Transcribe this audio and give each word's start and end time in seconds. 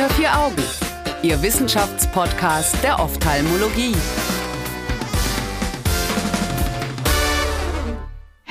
Unter 0.00 0.14
vier 0.14 0.34
Augen, 0.34 0.62
Ihr 1.20 1.42
Wissenschaftspodcast 1.42 2.82
der 2.82 2.98
Ophthalmologie. 2.98 3.94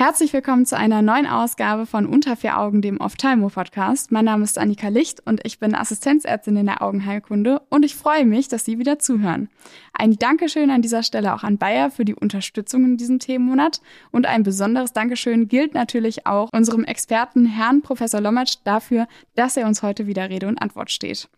Herzlich 0.00 0.32
willkommen 0.32 0.64
zu 0.64 0.78
einer 0.78 1.02
neuen 1.02 1.26
Ausgabe 1.26 1.84
von 1.84 2.06
Unter 2.06 2.34
vier 2.34 2.58
Augen, 2.58 2.80
dem 2.80 3.02
Ophthalmo-Podcast. 3.02 4.10
Mein 4.10 4.24
Name 4.24 4.44
ist 4.44 4.56
Annika 4.56 4.88
Licht 4.88 5.20
und 5.26 5.42
ich 5.44 5.58
bin 5.58 5.74
Assistenzärztin 5.74 6.56
in 6.56 6.64
der 6.64 6.80
Augenheilkunde 6.80 7.60
und 7.68 7.84
ich 7.84 7.94
freue 7.94 8.24
mich, 8.24 8.48
dass 8.48 8.64
Sie 8.64 8.78
wieder 8.78 8.98
zuhören. 8.98 9.50
Ein 9.92 10.16
Dankeschön 10.16 10.70
an 10.70 10.80
dieser 10.80 11.02
Stelle 11.02 11.34
auch 11.34 11.42
an 11.42 11.58
Bayer 11.58 11.90
für 11.90 12.06
die 12.06 12.14
Unterstützung 12.14 12.86
in 12.86 12.96
diesem 12.96 13.18
Themenmonat 13.18 13.82
und 14.10 14.24
ein 14.24 14.42
besonderes 14.42 14.94
Dankeschön 14.94 15.48
gilt 15.48 15.74
natürlich 15.74 16.26
auch 16.26 16.48
unserem 16.50 16.84
Experten 16.84 17.44
Herrn 17.44 17.82
Professor 17.82 18.22
Lommatsch 18.22 18.56
dafür, 18.64 19.06
dass 19.34 19.58
er 19.58 19.66
uns 19.66 19.82
heute 19.82 20.06
wieder 20.06 20.30
Rede 20.30 20.48
und 20.48 20.62
Antwort 20.62 20.90
steht. 20.90 21.28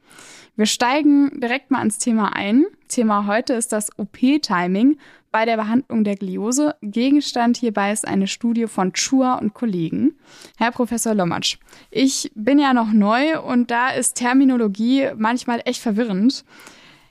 Wir 0.55 0.66
steigen 0.66 1.41
direkt 1.41 1.73
mal 1.73 1.80
ans 1.80 1.98
Thema 1.98 2.37
ein. 2.37 2.65
Thema 2.87 3.27
heute 3.27 3.55
ist 3.55 3.73
das 3.73 3.91
OP-Timing 3.98 4.98
bei 5.32 5.45
der 5.45 5.56
Behandlung 5.56 6.04
der 6.04 6.16
Gliose. 6.16 6.77
Gegenstand 6.82 7.56
hierbei 7.56 7.91
ist 7.91 8.06
eine 8.06 8.28
Studie 8.28 8.66
von 8.66 8.92
Chua 8.92 9.34
und 9.34 9.55
Kollegen. 9.55 10.14
Herr 10.58 10.70
Professor 10.70 11.14
Lommatsch, 11.14 11.58
ich 11.91 12.30
bin 12.34 12.58
ja 12.58 12.74
noch 12.74 12.92
neu 12.92 13.41
und 13.41 13.70
da 13.70 13.91
ist 13.91 14.14
Terminologie 14.14 15.08
manchmal 15.16 15.62
echt 15.64 15.80
verwirrend. 15.80 16.45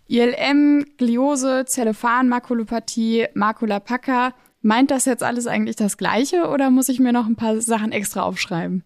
ILM, 0.07 0.85
Gliose, 0.97 1.65
Zellophan, 1.65 2.29
Makulopathie, 2.29 3.27
Makula. 3.33 3.81
Meint 4.61 4.91
das 4.91 5.05
jetzt 5.05 5.23
alles 5.23 5.47
eigentlich 5.47 5.75
das 5.75 5.97
Gleiche 5.97 6.47
oder 6.47 6.69
muss 6.69 6.89
ich 6.89 6.99
mir 6.99 7.13
noch 7.13 7.25
ein 7.25 7.35
paar 7.35 7.59
Sachen 7.61 7.91
extra 7.91 8.21
aufschreiben? 8.21 8.83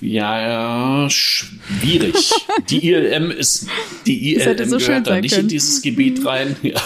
Ja, 0.00 1.08
schwierig. 1.10 2.30
Die 2.68 2.88
ILM 2.88 3.30
ist, 3.30 3.68
die 4.06 4.34
ILM 4.34 4.68
so 4.68 4.78
gehört 4.78 5.06
da 5.06 5.20
nicht 5.20 5.32
können. 5.32 5.44
in 5.44 5.48
dieses 5.48 5.82
Gebiet 5.82 6.24
rein, 6.24 6.56
ja, 6.62 6.80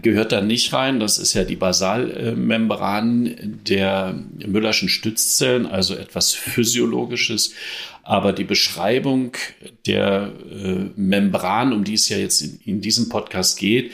gehört 0.00 0.32
da 0.32 0.40
nicht 0.40 0.72
rein. 0.72 1.00
Das 1.00 1.18
ist 1.18 1.34
ja 1.34 1.44
die 1.44 1.56
Basalmembran 1.56 3.60
der 3.66 4.14
Müllerschen 4.46 4.88
Stützzellen, 4.88 5.66
also 5.66 5.94
etwas 5.94 6.32
Physiologisches. 6.32 7.52
Aber 8.02 8.32
die 8.32 8.44
Beschreibung 8.44 9.32
der 9.86 10.32
äh, 10.50 10.90
Membran, 10.96 11.72
um 11.72 11.82
die 11.82 11.94
es 11.94 12.08
ja 12.08 12.16
jetzt 12.16 12.40
in, 12.40 12.60
in 12.64 12.80
diesem 12.80 13.08
Podcast 13.08 13.58
geht, 13.58 13.90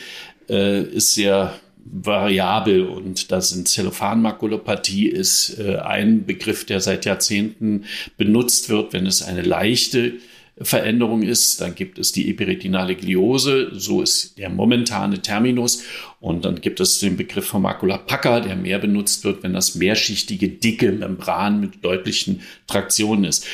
äh, 0.50 0.82
ist 0.82 1.14
sehr 1.14 1.58
variabel 1.84 2.86
und 2.86 3.32
da 3.32 3.40
sind 3.40 3.68
Zellophanmakulopathie 3.68 5.08
ist 5.08 5.58
äh, 5.58 5.76
ein 5.76 6.24
Begriff, 6.24 6.64
der 6.64 6.80
seit 6.80 7.04
Jahrzehnten 7.04 7.84
benutzt 8.16 8.68
wird, 8.68 8.92
wenn 8.92 9.06
es 9.06 9.22
eine 9.22 9.42
leichte 9.42 10.14
Veränderung 10.60 11.22
ist. 11.22 11.60
Dann 11.60 11.74
gibt 11.74 11.98
es 11.98 12.12
die 12.12 12.30
epiretinale 12.30 12.94
Gliose, 12.94 13.70
so 13.72 14.02
ist 14.02 14.38
der 14.38 14.50
momentane 14.50 15.20
Terminus. 15.20 15.82
Und 16.20 16.44
dann 16.44 16.60
gibt 16.60 16.78
es 16.80 17.00
den 17.00 17.16
Begriff 17.16 17.46
von 17.46 17.62
Macula 17.62 17.98
Pacca, 17.98 18.40
der 18.40 18.54
mehr 18.56 18.78
benutzt 18.78 19.24
wird, 19.24 19.42
wenn 19.42 19.54
das 19.54 19.74
mehrschichtige, 19.74 20.48
dicke 20.48 20.92
Membran 20.92 21.60
mit 21.60 21.84
deutlichen 21.84 22.42
Traktionen 22.66 23.24
ist. 23.24 23.46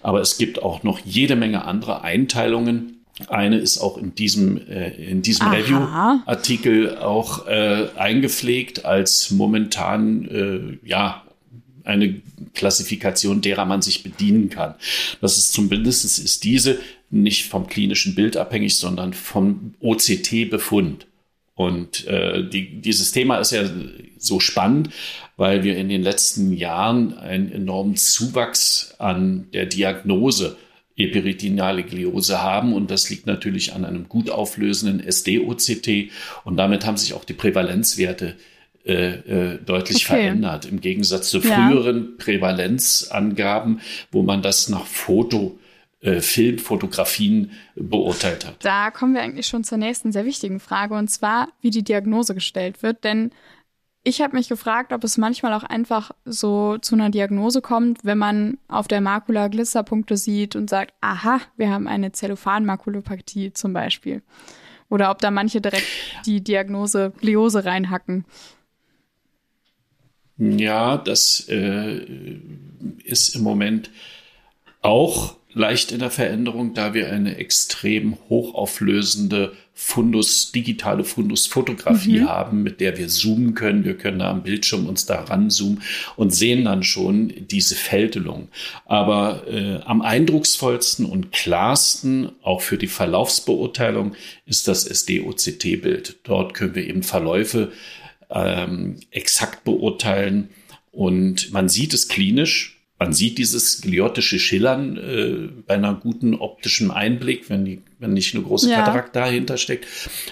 Aber 0.00 0.20
es 0.20 0.38
gibt 0.38 0.62
auch 0.62 0.82
noch 0.82 0.98
jede 1.04 1.36
Menge 1.36 1.64
andere 1.64 2.02
Einteilungen 2.02 2.95
eine 3.28 3.58
ist 3.58 3.78
auch 3.78 3.96
in 3.96 4.14
diesem, 4.14 4.58
äh, 4.68 4.90
in 4.90 5.22
diesem 5.22 5.48
Review-Artikel 5.48 6.98
auch 6.98 7.46
äh, 7.46 7.88
eingepflegt 7.96 8.84
als 8.84 9.30
momentan, 9.30 10.28
äh, 10.28 10.88
ja, 10.88 11.22
eine 11.84 12.20
Klassifikation, 12.54 13.40
derer 13.40 13.64
man 13.64 13.80
sich 13.80 14.02
bedienen 14.02 14.50
kann. 14.50 14.74
Das 15.20 15.38
ist 15.38 15.52
zumindest 15.52 16.04
ist 16.04 16.44
diese 16.44 16.80
nicht 17.10 17.46
vom 17.46 17.68
klinischen 17.68 18.14
Bild 18.14 18.36
abhängig, 18.36 18.76
sondern 18.76 19.12
vom 19.12 19.74
OCT-Befund. 19.80 21.06
Und 21.54 22.06
äh, 22.06 22.46
die, 22.46 22.80
dieses 22.80 23.12
Thema 23.12 23.38
ist 23.38 23.52
ja 23.52 23.64
so 24.18 24.40
spannend, 24.40 24.90
weil 25.36 25.64
wir 25.64 25.76
in 25.78 25.88
den 25.88 26.02
letzten 26.02 26.52
Jahren 26.52 27.16
einen 27.16 27.50
enormen 27.50 27.96
Zuwachs 27.96 28.94
an 28.98 29.46
der 29.52 29.66
Diagnose 29.66 30.56
eperitinale 30.96 31.82
Gliose 31.82 32.42
haben. 32.42 32.72
Und 32.72 32.90
das 32.90 33.10
liegt 33.10 33.26
natürlich 33.26 33.74
an 33.74 33.84
einem 33.84 34.08
gut 34.08 34.30
auflösenden 34.30 35.00
SD-OCT. 35.00 36.10
Und 36.44 36.56
damit 36.56 36.86
haben 36.86 36.96
sich 36.96 37.14
auch 37.14 37.24
die 37.24 37.34
Prävalenzwerte 37.34 38.36
äh, 38.84 39.54
äh, 39.54 39.58
deutlich 39.64 40.06
okay. 40.06 40.14
verändert. 40.14 40.64
Im 40.64 40.80
Gegensatz 40.80 41.28
zu 41.28 41.40
früheren 41.40 42.02
ja. 42.02 42.24
Prävalenzangaben, 42.24 43.80
wo 44.12 44.22
man 44.22 44.42
das 44.42 44.68
nach 44.68 44.86
Foto 44.86 45.58
äh, 46.00 46.20
Filmfotografien 46.20 47.50
beurteilt 47.74 48.46
hat. 48.46 48.64
Da 48.64 48.92
kommen 48.92 49.14
wir 49.14 49.22
eigentlich 49.22 49.48
schon 49.48 49.64
zur 49.64 49.78
nächsten 49.78 50.12
sehr 50.12 50.24
wichtigen 50.24 50.60
Frage, 50.60 50.94
und 50.94 51.10
zwar, 51.10 51.48
wie 51.62 51.70
die 51.70 51.82
Diagnose 51.82 52.34
gestellt 52.34 52.82
wird. 52.82 53.02
Denn 53.02 53.32
ich 54.06 54.20
habe 54.20 54.36
mich 54.36 54.48
gefragt, 54.48 54.92
ob 54.92 55.02
es 55.02 55.18
manchmal 55.18 55.52
auch 55.52 55.64
einfach 55.64 56.12
so 56.24 56.78
zu 56.78 56.94
einer 56.94 57.10
Diagnose 57.10 57.60
kommt, 57.60 58.04
wenn 58.04 58.18
man 58.18 58.56
auf 58.68 58.86
der 58.86 59.00
Makula 59.00 59.48
Glitzerpunkte 59.48 60.16
sieht 60.16 60.54
und 60.54 60.70
sagt, 60.70 60.94
aha, 61.00 61.40
wir 61.56 61.70
haben 61.70 61.88
eine 61.88 62.12
Zellophan-Makulopathie 62.12 63.52
zum 63.52 63.72
Beispiel. 63.72 64.22
Oder 64.88 65.10
ob 65.10 65.18
da 65.18 65.32
manche 65.32 65.60
direkt 65.60 65.88
die 66.24 66.40
Diagnose 66.40 67.12
Gliose 67.18 67.64
reinhacken. 67.64 68.24
Ja, 70.38 70.98
das 70.98 71.48
äh, 71.48 72.06
ist 73.02 73.34
im 73.34 73.42
Moment 73.42 73.90
auch 74.86 75.36
leicht 75.52 75.90
in 75.90 75.98
der 75.98 76.10
Veränderung, 76.10 76.74
da 76.74 76.94
wir 76.94 77.10
eine 77.10 77.38
extrem 77.38 78.18
hochauflösende 78.28 79.52
Fundus, 79.72 80.52
digitale 80.52 81.02
Fundusfotografie 81.02 82.20
mhm. 82.20 82.28
haben, 82.28 82.62
mit 82.62 82.80
der 82.80 82.96
wir 82.96 83.08
zoomen 83.08 83.54
können. 83.54 83.84
Wir 83.84 83.96
können 83.96 84.20
da 84.20 84.30
am 84.30 84.42
Bildschirm 84.42 84.86
uns 84.86 85.06
da 85.06 85.22
ranzoomen 85.22 85.82
und 86.16 86.34
sehen 86.34 86.64
dann 86.64 86.82
schon 86.82 87.32
diese 87.50 87.74
Fältelung. 87.74 88.48
Aber 88.84 89.46
äh, 89.50 89.80
am 89.84 90.02
eindrucksvollsten 90.02 91.04
und 91.04 91.32
klarsten, 91.32 92.32
auch 92.42 92.60
für 92.60 92.78
die 92.78 92.86
Verlaufsbeurteilung, 92.86 94.14
ist 94.46 94.68
das 94.68 94.86
SD-OCT-Bild. 94.86 96.20
Dort 96.22 96.54
können 96.54 96.74
wir 96.74 96.86
eben 96.86 97.02
Verläufe 97.02 97.72
ähm, 98.30 98.96
exakt 99.10 99.64
beurteilen 99.64 100.50
und 100.92 101.50
man 101.52 101.68
sieht 101.68 101.92
es 101.92 102.08
klinisch 102.08 102.75
man 102.98 103.12
sieht 103.12 103.36
dieses 103.38 103.82
gliotische 103.82 104.38
Schillern 104.38 104.96
äh, 104.96 105.62
bei 105.66 105.74
einer 105.74 105.94
guten 105.94 106.34
optischen 106.34 106.90
Einblick, 106.90 107.50
wenn, 107.50 107.64
die, 107.64 107.82
wenn 107.98 108.14
nicht 108.14 108.34
eine 108.34 108.42
große 108.42 108.70
ja. 108.70 108.78
Katarakt 108.78 109.14
dahinter 109.14 109.58
steckt, 109.58 109.86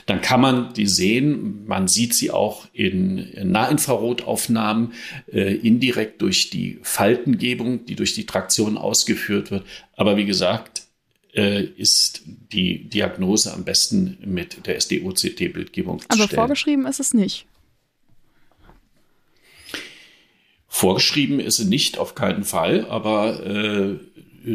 dann 0.07 0.23
kann 0.23 0.41
man 0.41 0.73
die 0.73 0.87
sehen. 0.87 1.67
Man 1.67 1.89
sieht 1.89 2.15
sie 2.15 2.31
auch 2.31 2.67
in, 2.73 3.19
in 3.19 3.51
Nahinfrarotaufnahmen 3.51 4.93
äh, 5.31 5.55
indirekt 5.57 6.23
durch 6.23 6.49
die 6.49 6.79
Faltengebung, 6.83 7.85
die 7.85 7.97
durch 7.97 8.15
die 8.15 8.25
Traktion 8.25 8.79
ausgeführt 8.79 9.51
wird. 9.51 9.65
Aber 9.95 10.17
wie 10.17 10.25
gesagt, 10.25 10.85
äh, 11.35 11.65
ist 11.65 12.23
die 12.25 12.89
Diagnose 12.89 13.53
am 13.53 13.65
besten 13.65 14.17
mit 14.25 14.67
der 14.67 14.81
SDOCT-Bildgebung 14.81 16.01
zu 16.01 16.07
Aber 16.09 16.29
vorgeschrieben 16.29 16.87
ist 16.87 17.01
es 17.01 17.13
nicht. 17.13 17.47
Vorgeschrieben 20.75 21.39
ist 21.39 21.59
sie 21.59 21.67
nicht, 21.67 21.99
auf 21.99 22.17
keinen 22.17 22.43
Fall, 22.43 22.85
aber 22.91 23.47
äh, 23.47 23.97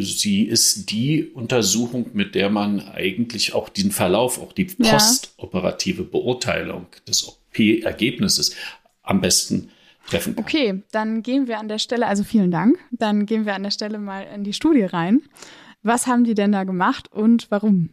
sie 0.02 0.44
ist 0.44 0.92
die 0.92 1.24
Untersuchung, 1.24 2.08
mit 2.12 2.36
der 2.36 2.50
man 2.50 2.90
eigentlich 2.90 3.54
auch 3.54 3.70
den 3.70 3.90
Verlauf, 3.92 4.38
auch 4.38 4.52
die 4.52 4.66
postoperative 4.66 6.04
Beurteilung 6.04 6.88
des 7.08 7.26
OP-Ergebnisses 7.26 8.54
am 9.02 9.22
besten 9.22 9.70
treffen 10.10 10.36
kann. 10.36 10.44
Okay, 10.44 10.84
dann 10.92 11.24
gehen 11.24 11.48
wir 11.48 11.58
an 11.58 11.70
der 11.70 11.80
Stelle, 11.80 12.06
also 12.06 12.26
vielen 12.26 12.52
Dank, 12.52 12.78
dann 12.92 13.26
gehen 13.26 13.46
wir 13.46 13.56
an 13.56 13.64
der 13.64 13.72
Stelle 13.72 13.98
mal 13.98 14.28
in 14.36 14.44
die 14.44 14.52
Studie 14.52 14.84
rein. 14.84 15.22
Was 15.84 16.06
haben 16.06 16.26
die 16.26 16.34
denn 16.34 16.52
da 16.52 16.66
gemacht 16.66 17.10
und 17.14 17.50
warum? 17.50 17.92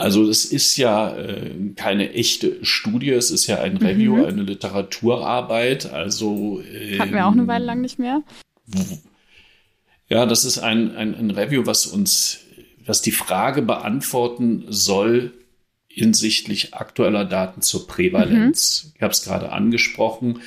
Also 0.00 0.30
es 0.30 0.46
ist 0.46 0.78
ja 0.78 1.14
äh, 1.14 1.50
keine 1.76 2.14
echte 2.14 2.64
Studie, 2.64 3.10
es 3.10 3.30
ist 3.30 3.46
ja 3.46 3.60
ein 3.60 3.76
Review, 3.76 4.16
mhm. 4.16 4.24
eine 4.24 4.42
Literaturarbeit. 4.44 5.92
Also 5.92 6.62
ähm, 6.72 6.98
hatten 6.98 7.12
wir 7.12 7.26
auch 7.26 7.32
eine 7.32 7.46
Weile 7.46 7.66
lang 7.66 7.82
nicht 7.82 7.98
mehr. 7.98 8.22
Ja, 10.08 10.24
das 10.24 10.46
ist 10.46 10.58
ein, 10.58 10.96
ein, 10.96 11.14
ein 11.14 11.30
Review, 11.30 11.66
was 11.66 11.84
uns, 11.84 12.38
was 12.86 13.02
die 13.02 13.12
Frage 13.12 13.60
beantworten 13.60 14.64
soll 14.68 15.34
hinsichtlich 15.86 16.72
aktueller 16.72 17.26
Daten 17.26 17.60
zur 17.60 17.86
Prävalenz. 17.86 18.84
Mhm. 18.84 18.92
Ich 18.96 19.02
habe 19.02 19.12
es 19.12 19.22
gerade 19.22 19.52
angesprochen, 19.52 20.40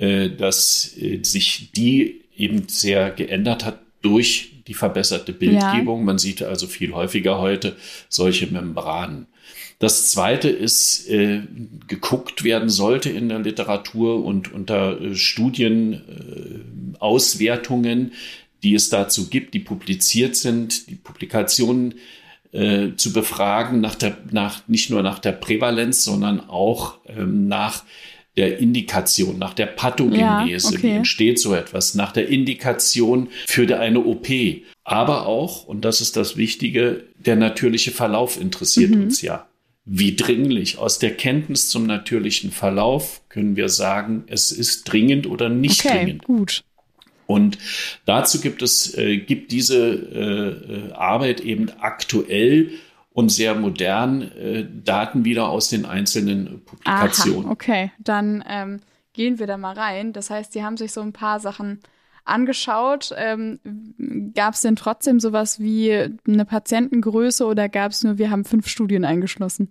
äh, 0.00 0.30
dass 0.30 0.96
äh, 0.98 1.22
sich 1.22 1.70
die 1.70 2.22
eben 2.36 2.66
sehr 2.66 3.12
geändert 3.12 3.64
hat 3.64 3.78
durch 4.02 4.59
die 4.70 4.74
verbesserte 4.74 5.32
Bildgebung. 5.32 5.98
Ja. 5.98 6.04
Man 6.04 6.18
sieht 6.18 6.44
also 6.44 6.68
viel 6.68 6.92
häufiger 6.92 7.40
heute 7.40 7.74
solche 8.08 8.46
Membranen. 8.46 9.26
Das 9.80 10.10
zweite 10.10 10.48
ist, 10.48 11.08
äh, 11.08 11.40
geguckt 11.88 12.44
werden 12.44 12.70
sollte 12.70 13.10
in 13.10 13.28
der 13.28 13.40
Literatur 13.40 14.24
und 14.24 14.52
unter 14.52 15.00
äh, 15.00 15.16
Studienauswertungen, 15.16 18.12
äh, 18.12 18.14
die 18.62 18.74
es 18.74 18.90
dazu 18.90 19.28
gibt, 19.28 19.54
die 19.54 19.58
publiziert 19.58 20.36
sind, 20.36 20.88
die 20.88 20.94
Publikationen 20.94 21.96
äh, 22.52 22.90
zu 22.96 23.12
befragen, 23.12 23.80
nach 23.80 23.96
der, 23.96 24.18
nach, 24.30 24.68
nicht 24.68 24.88
nur 24.88 25.02
nach 25.02 25.18
der 25.18 25.32
Prävalenz, 25.32 26.04
sondern 26.04 26.48
auch 26.48 26.98
ähm, 27.08 27.48
nach 27.48 27.82
der 28.36 28.58
Indikation, 28.58 29.38
nach 29.38 29.54
der 29.54 29.66
Pathogenese, 29.66 30.72
ja, 30.72 30.78
okay. 30.78 30.82
wie 30.82 30.90
entsteht 30.96 31.38
so 31.38 31.54
etwas, 31.54 31.94
nach 31.94 32.12
der 32.12 32.28
Indikation 32.28 33.28
für 33.46 33.78
eine 33.78 34.00
OP. 34.00 34.28
Aber 34.84 35.26
auch, 35.26 35.64
und 35.64 35.84
das 35.84 36.00
ist 36.00 36.16
das 36.16 36.36
Wichtige, 36.36 37.04
der 37.18 37.36
natürliche 37.36 37.90
Verlauf 37.90 38.40
interessiert 38.40 38.90
mhm. 38.90 39.02
uns 39.04 39.22
ja. 39.22 39.46
Wie 39.84 40.14
dringlich? 40.14 40.78
Aus 40.78 40.98
der 40.98 41.16
Kenntnis 41.16 41.68
zum 41.68 41.86
natürlichen 41.86 42.52
Verlauf 42.52 43.22
können 43.28 43.56
wir 43.56 43.68
sagen, 43.68 44.24
es 44.26 44.52
ist 44.52 44.84
dringend 44.84 45.26
oder 45.26 45.48
nicht 45.48 45.84
okay, 45.84 46.04
dringend. 46.04 46.24
Gut. 46.24 46.62
Und 47.26 47.58
dazu 48.06 48.40
gibt 48.40 48.60
es, 48.62 48.96
äh, 48.96 49.18
gibt 49.18 49.52
diese 49.52 50.90
äh, 50.90 50.92
Arbeit 50.92 51.40
eben 51.40 51.70
aktuell 51.80 52.72
und 53.12 53.30
sehr 53.30 53.54
modern 53.54 54.22
äh, 54.22 54.66
Daten 54.84 55.24
wieder 55.24 55.48
aus 55.48 55.68
den 55.68 55.84
einzelnen 55.84 56.64
Publikationen. 56.64 57.46
Aha, 57.46 57.52
okay, 57.52 57.92
dann 57.98 58.44
ähm, 58.48 58.80
gehen 59.12 59.38
wir 59.38 59.46
da 59.46 59.56
mal 59.56 59.74
rein. 59.74 60.12
Das 60.12 60.30
heißt, 60.30 60.52
Sie 60.52 60.62
haben 60.62 60.76
sich 60.76 60.92
so 60.92 61.00
ein 61.00 61.12
paar 61.12 61.40
Sachen 61.40 61.80
angeschaut. 62.24 63.12
Ähm, 63.16 64.32
gab 64.34 64.54
es 64.54 64.60
denn 64.60 64.76
trotzdem 64.76 65.20
sowas 65.20 65.58
wie 65.58 65.92
eine 66.26 66.44
Patientengröße 66.44 67.44
oder 67.44 67.68
gab 67.68 67.92
es 67.92 68.04
nur, 68.04 68.18
wir 68.18 68.30
haben 68.30 68.44
fünf 68.44 68.68
Studien 68.68 69.04
eingeschlossen? 69.04 69.70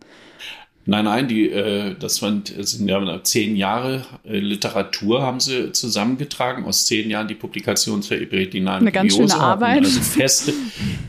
Nein, 0.85 1.05
nein, 1.05 1.27
die, 1.27 1.49
äh, 1.49 1.95
das 1.99 2.21
waren, 2.21 2.43
sind 2.45 2.87
ja 2.89 3.23
zehn 3.23 3.55
Jahre 3.55 4.05
äh, 4.23 4.39
Literatur 4.39 5.21
haben 5.21 5.39
sie 5.39 5.71
zusammengetragen, 5.71 6.65
aus 6.65 6.85
zehn 6.87 7.09
Jahren 7.09 7.27
die 7.27 7.35
Publikation 7.35 8.01
zur 8.01 8.17
epiretinalen 8.17 8.81
Eine 8.81 8.91
ganz 8.91 9.15
schöne 9.15 9.35
Arbeit. 9.35 9.83
Also 9.83 10.01
feste, 10.01 10.53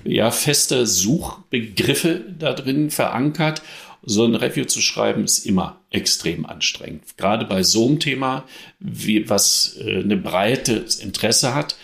ja, 0.05 0.31
feste 0.31 0.87
Suchbegriffe 0.87 2.21
da 2.39 2.53
drin 2.53 2.91
verankert. 2.91 3.63
So 4.03 4.25
ein 4.25 4.35
Review 4.35 4.65
zu 4.65 4.81
schreiben 4.81 5.25
ist 5.25 5.47
immer 5.47 5.81
extrem 5.91 6.47
anstrengend. 6.47 7.17
Gerade 7.17 7.45
bei 7.45 7.63
so 7.63 7.87
einem 7.87 8.01
Thema, 8.01 8.45
wie, 8.81 9.29
was 9.29 9.77
äh, 9.79 10.01
eine 10.01 10.17
breite 10.17 10.85
Interesse 11.01 11.55
hat, 11.55 11.77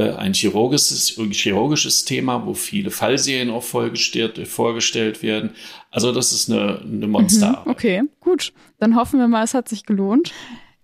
ein 0.00 0.34
chirurgisches, 0.34 1.16
chirurgisches 1.32 2.04
Thema, 2.04 2.46
wo 2.46 2.54
viele 2.54 2.90
Fallserien 2.90 3.50
auch 3.50 3.62
vorgestellt, 3.62 4.46
vorgestellt 4.48 5.22
werden. 5.22 5.50
Also 5.90 6.12
das 6.12 6.32
ist 6.32 6.50
eine, 6.50 6.80
eine 6.80 7.06
Monsterarbeit. 7.06 7.66
Mhm, 7.66 7.70
okay, 7.70 8.02
gut. 8.20 8.52
Dann 8.78 8.96
hoffen 8.96 9.18
wir 9.20 9.28
mal, 9.28 9.44
es 9.44 9.54
hat 9.54 9.68
sich 9.68 9.86
gelohnt. 9.86 10.32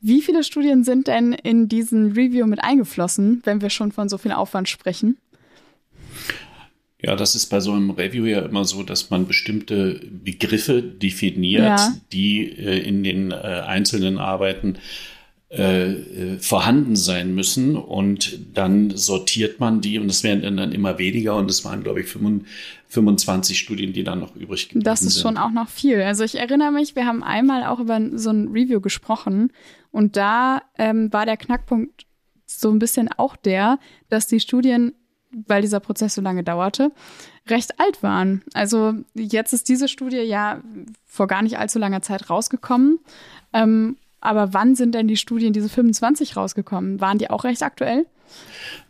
Wie 0.01 0.23
viele 0.23 0.45
Studien 0.45 0.85
sind 0.85 1.09
denn 1.09 1.33
in 1.33 1.69
diesen 1.69 2.13
Review 2.13 2.47
mit 2.47 2.63
eingeflossen, 2.63 3.43
wenn 3.45 3.61
wir 3.61 3.69
schon 3.69 3.93
von 3.93 4.09
so 4.09 4.17
viel 4.17 4.33
Aufwand 4.33 4.69
sprechen? 4.69 5.19
Ja, 7.03 7.17
das 7.17 7.35
ist 7.35 7.47
bei 7.47 7.61
so 7.61 7.73
einem 7.73 7.91
Review 7.91 8.25
ja 8.27 8.41
immer 8.41 8.65
so, 8.65 8.83
dass 8.83 9.11
man 9.11 9.27
bestimmte 9.27 10.01
Begriffe 10.11 10.83
definiert, 10.83 11.63
ja. 11.63 11.95
die 12.13 12.45
äh, 12.45 12.79
in 12.79 13.03
den 13.03 13.31
äh, 13.31 13.35
einzelnen 13.35 14.19
Arbeiten 14.19 14.77
äh, 15.51 16.39
vorhanden 16.39 16.95
sein 16.95 17.35
müssen 17.35 17.75
und 17.77 18.39
dann 18.55 18.97
sortiert 18.97 19.59
man 19.59 19.81
die 19.81 19.99
und 19.99 20.09
es 20.09 20.23
werden 20.23 20.57
dann 20.57 20.71
immer 20.71 20.99
weniger 20.99 21.35
und 21.35 21.51
es 21.51 21.65
waren, 21.65 21.83
glaube 21.83 22.03
ich, 22.03 22.07
25 22.07 23.59
Studien, 23.59 23.93
die 23.93 24.05
dann 24.05 24.21
noch 24.21 24.37
übrig 24.37 24.69
geblieben 24.69 24.85
sind. 24.85 24.87
Das 24.87 25.03
ist 25.03 25.15
sind. 25.15 25.23
schon 25.23 25.37
auch 25.39 25.51
noch 25.51 25.69
viel. 25.69 26.01
Also 26.03 26.23
ich 26.23 26.39
erinnere 26.39 26.71
mich, 26.71 26.95
wir 26.95 27.05
haben 27.05 27.25
einmal 27.25 27.65
auch 27.65 27.81
über 27.81 28.01
so 28.17 28.31
ein 28.31 28.49
Review 28.53 28.81
gesprochen 28.81 29.53
und 29.91 30.17
da 30.17 30.63
ähm, 30.79 31.13
war 31.13 31.27
der 31.27 31.37
Knackpunkt 31.37 32.07
so 32.47 32.71
ein 32.71 32.79
bisschen 32.79 33.09
auch 33.17 33.35
der, 33.35 33.81
dass 34.09 34.29
die 34.29 34.39
Studien, 34.39 34.95
weil 35.49 35.63
dieser 35.63 35.81
Prozess 35.81 36.15
so 36.15 36.21
lange 36.21 36.45
dauerte, 36.45 36.93
recht 37.49 37.81
alt 37.81 38.05
waren. 38.05 38.43
Also 38.55 38.95
jetzt 39.15 39.53
ist 39.53 39.69
diese 39.69 39.89
Studie 39.89 40.19
ja 40.19 40.63
vor 41.07 41.27
gar 41.27 41.43
nicht 41.43 41.59
allzu 41.59 41.81
langer 41.81 42.03
Zeit 42.03 42.31
rausgekommen. 42.31 43.01
Ähm, 43.53 43.97
aber 44.21 44.53
wann 44.53 44.75
sind 44.75 44.95
denn 44.95 45.09
die 45.09 45.17
Studien, 45.17 45.53
diese 45.53 45.69
25 45.69 46.37
rausgekommen? 46.37 47.01
Waren 47.01 47.19
die 47.19 47.31
auch 47.31 47.45
recht 47.45 47.63
aktuell? 47.63 48.07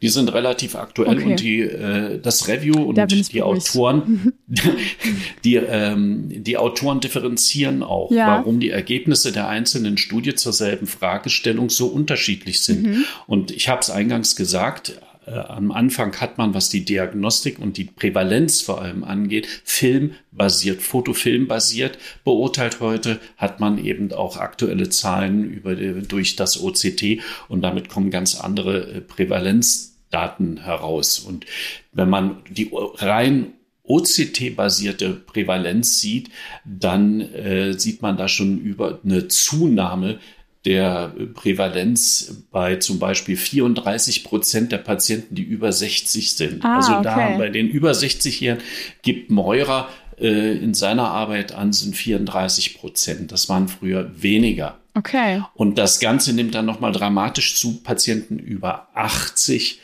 Die 0.03 0.09
sind 0.09 0.33
relativ 0.33 0.77
aktuell 0.77 1.17
okay. 1.17 1.31
und 1.31 1.41
die, 1.41 1.61
äh, 1.61 2.19
das 2.21 2.49
Review 2.49 2.83
und 2.83 2.97
die 3.11 3.23
beruhigt. 3.23 3.71
Autoren, 3.71 4.33
die, 5.45 5.57
ähm, 5.57 6.43
die 6.43 6.57
Autoren 6.57 7.01
differenzieren 7.01 7.83
auch, 7.83 8.11
ja. 8.11 8.39
warum 8.39 8.61
die 8.61 8.71
Ergebnisse 8.71 9.33
der 9.33 9.49
einzelnen 9.49 9.99
Studie 9.99 10.35
zur 10.35 10.53
selben 10.53 10.87
Fragestellung 10.87 11.71
so 11.71 11.87
unterschiedlich 11.87 12.63
sind. 12.63 12.83
Mhm. 12.83 13.05
Und 13.27 13.51
ich 13.51 13.69
habe 13.69 13.81
es 13.81 13.91
eingangs 13.91 14.37
gesagt, 14.37 15.01
äh, 15.27 15.33
am 15.33 15.71
Anfang 15.71 16.15
hat 16.21 16.39
man, 16.39 16.55
was 16.55 16.69
die 16.71 16.85
Diagnostik 16.85 17.59
und 17.59 17.77
die 17.77 17.85
Prävalenz 17.85 18.63
vor 18.63 18.81
allem 18.81 19.05
angeht, 19.05 19.47
filmbasiert, 19.65 20.83
fotofilmbasiert 20.83 21.99
beurteilt. 22.25 22.81
Heute 22.81 23.21
hat 23.37 23.61
man 23.61 23.85
eben 23.85 24.13
auch 24.13 24.37
aktuelle 24.37 24.89
Zahlen 24.89 25.45
über, 25.45 25.75
durch 25.75 26.37
das 26.37 26.63
OCT 26.63 27.21
und 27.49 27.63
damit 27.63 27.89
kommen 27.89 28.11
ganz 28.11 28.35
andere 28.35 28.93
äh, 28.93 29.01
Prävalenzdaten 29.01 30.65
heraus. 30.65 31.19
Und 31.19 31.47
wenn 31.93 32.09
man 32.09 32.43
die 32.49 32.71
rein 32.73 33.53
OCT-basierte 33.85 35.11
Prävalenz 35.11 36.01
sieht, 36.01 36.31
dann 36.65 37.21
äh, 37.21 37.73
sieht 37.73 38.03
man 38.03 38.17
da 38.17 38.29
schon 38.29 38.61
über 38.61 39.01
eine 39.05 39.27
Zunahme 39.29 40.21
der 40.65 41.15
Prävalenz 41.35 42.45
bei 42.51 42.77
zum 42.77 42.99
Beispiel 42.99 43.37
34 43.37 44.25
Prozent 44.25 44.73
der 44.73 44.79
Patienten, 44.79 45.35
die 45.35 45.43
über 45.43 45.73
60 45.73 46.37
sind. 46.37 46.65
Ah, 46.65 46.77
also 46.77 47.03
da 47.03 47.15
okay. 47.15 47.39
bei 47.39 47.49
den 47.49 47.69
über 47.69 47.93
60-Jährigen 47.93 48.63
gibt 49.03 49.31
Meurer 49.31 49.89
äh, 50.19 50.59
in 50.59 50.75
seiner 50.75 51.09
Arbeit 51.09 51.53
an, 51.53 51.73
sind 51.73 51.97
34 51.97 52.79
Prozent. 52.79 53.33
Das 53.33 53.49
waren 53.49 53.69
früher 53.69 54.11
weniger. 54.23 54.79
Okay. 54.95 55.43
Und 55.55 55.79
das 55.79 55.99
Ganze 55.99 56.35
nimmt 56.35 56.55
dann 56.55 56.67
nochmal 56.67 56.93
dramatisch 56.93 57.57
zu. 57.57 57.83
Patienten 57.83 58.39
über 58.39 58.89
80 58.95 59.81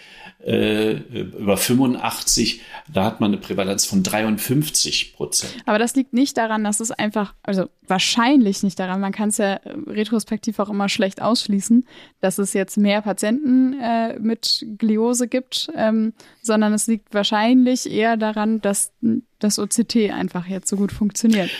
äh, 0.46 0.92
über 0.92 1.56
85, 1.56 2.60
da 2.92 3.04
hat 3.04 3.20
man 3.20 3.32
eine 3.32 3.40
Prävalenz 3.40 3.84
von 3.84 4.04
53 4.04 5.14
Prozent. 5.14 5.52
Aber 5.66 5.78
das 5.78 5.96
liegt 5.96 6.12
nicht 6.12 6.36
daran, 6.36 6.62
dass 6.62 6.78
es 6.78 6.92
einfach, 6.92 7.34
also 7.42 7.68
wahrscheinlich 7.88 8.62
nicht 8.62 8.78
daran, 8.78 9.00
man 9.00 9.10
kann 9.10 9.30
es 9.30 9.38
ja 9.38 9.58
retrospektiv 9.86 10.60
auch 10.60 10.70
immer 10.70 10.88
schlecht 10.88 11.20
ausschließen, 11.20 11.84
dass 12.20 12.38
es 12.38 12.52
jetzt 12.52 12.76
mehr 12.76 13.02
Patienten 13.02 13.80
äh, 13.80 14.18
mit 14.20 14.64
Gliose 14.78 15.26
gibt, 15.26 15.68
ähm, 15.74 16.12
sondern 16.42 16.72
es 16.74 16.86
liegt 16.86 17.12
wahrscheinlich 17.12 17.90
eher 17.90 18.16
daran, 18.16 18.60
dass 18.60 18.92
das 19.40 19.58
OCT 19.58 19.96
einfach 20.12 20.46
jetzt 20.46 20.68
so 20.68 20.76
gut 20.76 20.92
funktioniert. 20.92 21.50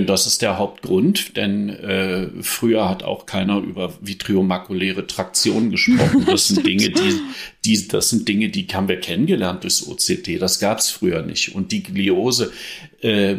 Das 0.00 0.26
ist 0.26 0.42
der 0.42 0.58
Hauptgrund, 0.58 1.36
denn 1.36 1.68
äh, 1.68 2.28
früher 2.42 2.88
hat 2.88 3.02
auch 3.02 3.26
keiner 3.26 3.58
über 3.58 3.92
vitriomakuläre 4.00 5.06
Traktion 5.06 5.70
gesprochen. 5.70 6.26
Das 6.34 6.48
sind 6.48 6.66
Dinge, 6.66 6.90
die, 6.90 7.20
die, 7.64 7.88
das 7.88 8.10
sind 8.10 8.26
Dinge, 8.26 8.48
die 8.48 8.66
haben 8.72 8.88
wir 8.88 8.98
kennengelernt 8.98 9.62
durchs 9.62 9.86
OCT. 9.86 10.40
Das 10.40 10.58
gab 10.58 10.78
es 10.78 10.90
früher 10.90 11.22
nicht. 11.22 11.54
Und 11.54 11.70
die 11.70 11.82
Gliose 11.82 12.52
äh, 13.02 13.36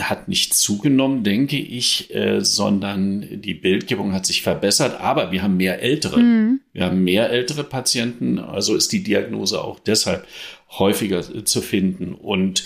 hat 0.00 0.28
nicht 0.28 0.54
zugenommen, 0.54 1.24
denke 1.24 1.56
ich, 1.56 2.14
äh, 2.14 2.44
sondern 2.44 3.40
die 3.40 3.54
Bildgebung 3.54 4.12
hat 4.12 4.26
sich 4.26 4.42
verbessert. 4.42 5.00
Aber 5.00 5.32
wir 5.32 5.42
haben 5.42 5.56
mehr 5.56 5.82
ältere. 5.82 6.20
Mhm. 6.20 6.60
Wir 6.72 6.84
haben 6.84 7.02
mehr 7.02 7.30
ältere 7.30 7.64
Patienten. 7.64 8.38
Also 8.38 8.76
ist 8.76 8.92
die 8.92 9.02
Diagnose 9.02 9.62
auch 9.62 9.80
deshalb 9.80 10.26
häufiger 10.78 11.20
äh, 11.20 11.44
zu 11.44 11.62
finden. 11.62 12.14
Und 12.14 12.64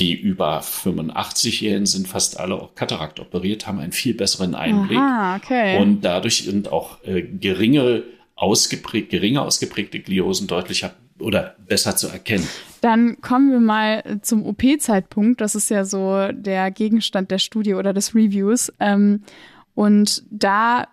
die 0.00 0.14
über 0.14 0.60
85-Jährigen 0.60 1.86
sind 1.86 2.08
fast 2.08 2.40
alle 2.40 2.54
auch 2.54 2.74
Katarakt 2.74 3.20
operiert, 3.20 3.66
haben 3.66 3.78
einen 3.78 3.92
viel 3.92 4.14
besseren 4.14 4.54
Einblick 4.54 4.98
Aha, 4.98 5.36
okay. 5.36 5.78
und 5.80 6.00
dadurch 6.00 6.44
sind 6.44 6.72
auch 6.72 7.04
äh, 7.04 7.22
geringere 7.22 8.04
ausgeprägt, 8.34 9.10
geringer 9.10 9.42
ausgeprägte 9.42 10.00
Gliosen 10.00 10.46
deutlicher 10.46 10.94
oder 11.18 11.54
besser 11.68 11.96
zu 11.96 12.08
erkennen. 12.08 12.48
Dann 12.80 13.20
kommen 13.20 13.52
wir 13.52 13.60
mal 13.60 14.20
zum 14.22 14.46
OP-Zeitpunkt. 14.46 15.42
Das 15.42 15.54
ist 15.54 15.68
ja 15.68 15.84
so 15.84 16.28
der 16.32 16.70
Gegenstand 16.70 17.30
der 17.30 17.38
Studie 17.38 17.74
oder 17.74 17.92
des 17.92 18.14
Reviews. 18.14 18.72
Ähm, 18.80 19.22
und 19.74 20.24
da 20.30 20.88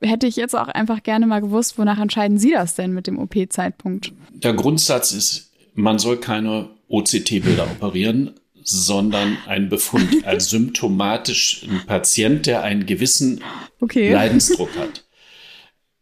hätte 0.00 0.26
ich 0.26 0.34
jetzt 0.34 0.56
auch 0.56 0.68
einfach 0.68 1.04
gerne 1.04 1.26
mal 1.26 1.40
gewusst, 1.40 1.78
wonach 1.78 1.98
entscheiden 1.98 2.38
Sie 2.38 2.50
das 2.50 2.74
denn 2.74 2.92
mit 2.92 3.06
dem 3.06 3.18
OP-Zeitpunkt? 3.18 4.12
Der 4.32 4.54
Grundsatz 4.54 5.12
ist, 5.12 5.51
man 5.74 5.98
soll 5.98 6.18
keine 6.18 6.70
OCT-Bilder 6.88 7.70
operieren, 7.70 8.34
sondern 8.62 9.38
ein 9.46 9.68
Befund, 9.68 10.24
ein 10.24 10.40
symptomatisch 10.40 11.64
ein 11.68 11.86
Patient, 11.86 12.46
der 12.46 12.62
einen 12.62 12.86
gewissen 12.86 13.42
okay. 13.80 14.12
Leidensdruck 14.12 14.76
hat. 14.76 15.04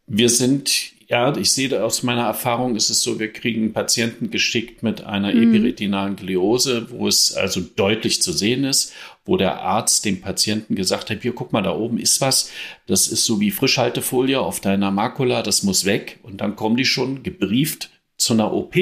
Wir 0.05 0.29
sind, 0.29 0.91
ja, 1.07 1.35
ich 1.37 1.51
sehe 1.51 1.83
aus 1.83 2.03
meiner 2.03 2.23
Erfahrung 2.23 2.75
ist 2.75 2.89
es 2.89 3.01
so, 3.01 3.19
wir 3.19 3.31
kriegen 3.31 3.71
Patienten 3.71 4.29
geschickt 4.29 4.83
mit 4.83 5.03
einer 5.03 5.33
mhm. 5.33 5.43
epiretinalen 5.43 6.17
Gliose, 6.17 6.91
wo 6.91 7.07
es 7.07 7.33
also 7.33 7.61
deutlich 7.61 8.21
zu 8.21 8.33
sehen 8.33 8.65
ist, 8.65 8.93
wo 9.23 9.37
der 9.37 9.61
Arzt 9.61 10.03
dem 10.03 10.19
Patienten 10.19 10.75
gesagt 10.75 11.09
hat, 11.09 11.21
hier 11.21 11.33
guck 11.33 11.53
mal, 11.53 11.61
da 11.61 11.73
oben 11.75 11.97
ist 11.97 12.19
was, 12.19 12.51
das 12.87 13.07
ist 13.07 13.23
so 13.23 13.39
wie 13.39 13.51
Frischhaltefolie 13.51 14.39
auf 14.39 14.59
deiner 14.59 14.91
Makula, 14.91 15.41
das 15.41 15.63
muss 15.63 15.85
weg 15.85 16.19
und 16.23 16.41
dann 16.41 16.55
kommen 16.55 16.75
die 16.75 16.85
schon 16.85 17.23
gebrieft 17.23 17.89
zu 18.17 18.33
einer 18.33 18.53
OP. 18.53 18.75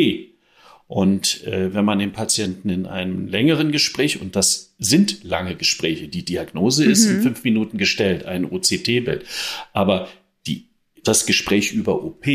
Und 0.89 1.45
äh, 1.45 1.71
wenn 1.75 1.85
man 1.85 1.99
den 1.99 2.13
Patienten 2.13 2.69
in 2.69 2.87
einem 2.87 3.27
längeren 3.27 3.71
Gespräch, 3.71 4.19
und 4.19 4.35
das 4.35 4.73
sind 4.79 5.23
lange 5.23 5.53
Gespräche, 5.53 6.07
die 6.07 6.25
Diagnose 6.25 6.83
mhm. 6.83 6.91
ist 6.91 7.05
in 7.05 7.21
fünf 7.21 7.43
Minuten 7.43 7.77
gestellt, 7.77 8.25
ein 8.25 8.43
OCT-Bild, 8.43 9.23
aber 9.71 10.07
die, 10.47 10.69
das 11.03 11.27
Gespräch 11.27 11.73
über 11.73 12.03
OP, 12.03 12.25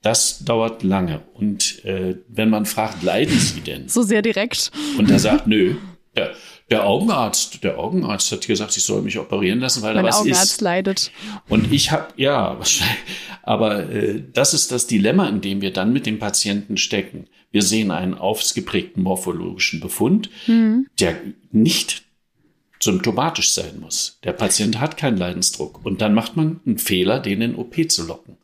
das 0.00 0.44
dauert 0.44 0.84
lange. 0.84 1.22
Und 1.34 1.84
äh, 1.84 2.14
wenn 2.28 2.50
man 2.50 2.66
fragt, 2.66 3.02
leiden 3.02 3.36
Sie 3.36 3.62
denn? 3.62 3.88
So 3.88 4.02
sehr 4.02 4.22
direkt. 4.22 4.70
Und 4.96 5.10
er 5.10 5.18
sagt, 5.18 5.48
nö. 5.48 5.74
Ja, 6.16 6.30
der 6.70 6.86
Augenarzt, 6.86 7.62
der 7.62 7.78
Augenarzt 7.78 8.32
hat 8.32 8.46
gesagt, 8.46 8.76
ich 8.76 8.84
soll 8.84 9.02
mich 9.02 9.18
operieren 9.18 9.60
lassen, 9.60 9.82
weil 9.82 9.94
mein 9.94 10.04
da 10.04 10.08
was 10.08 10.20
Augenarzt 10.20 10.52
ist. 10.52 10.60
leidet. 10.60 11.10
Und 11.48 11.72
ich 11.72 11.90
habe, 11.90 12.08
ja, 12.16 12.58
wahrscheinlich. 12.58 12.96
Aber 13.42 13.90
äh, 13.90 14.22
das 14.32 14.54
ist 14.54 14.72
das 14.72 14.86
Dilemma, 14.86 15.28
in 15.28 15.40
dem 15.40 15.60
wir 15.60 15.72
dann 15.72 15.92
mit 15.92 16.06
dem 16.06 16.18
Patienten 16.18 16.76
stecken. 16.76 17.26
Wir 17.50 17.62
sehen 17.62 17.90
einen 17.90 18.14
ausgeprägten 18.14 19.02
morphologischen 19.02 19.80
Befund, 19.80 20.30
mhm. 20.46 20.86
der 20.98 21.16
nicht 21.52 22.02
symptomatisch 22.80 23.50
sein 23.52 23.80
muss. 23.80 24.18
Der 24.24 24.32
Patient 24.32 24.80
hat 24.80 24.96
keinen 24.96 25.16
Leidensdruck. 25.16 25.84
Und 25.84 26.00
dann 26.00 26.14
macht 26.14 26.36
man 26.36 26.60
einen 26.66 26.78
Fehler, 26.78 27.20
den 27.20 27.42
in 27.42 27.54
OP 27.56 27.90
zu 27.90 28.06
locken. 28.06 28.36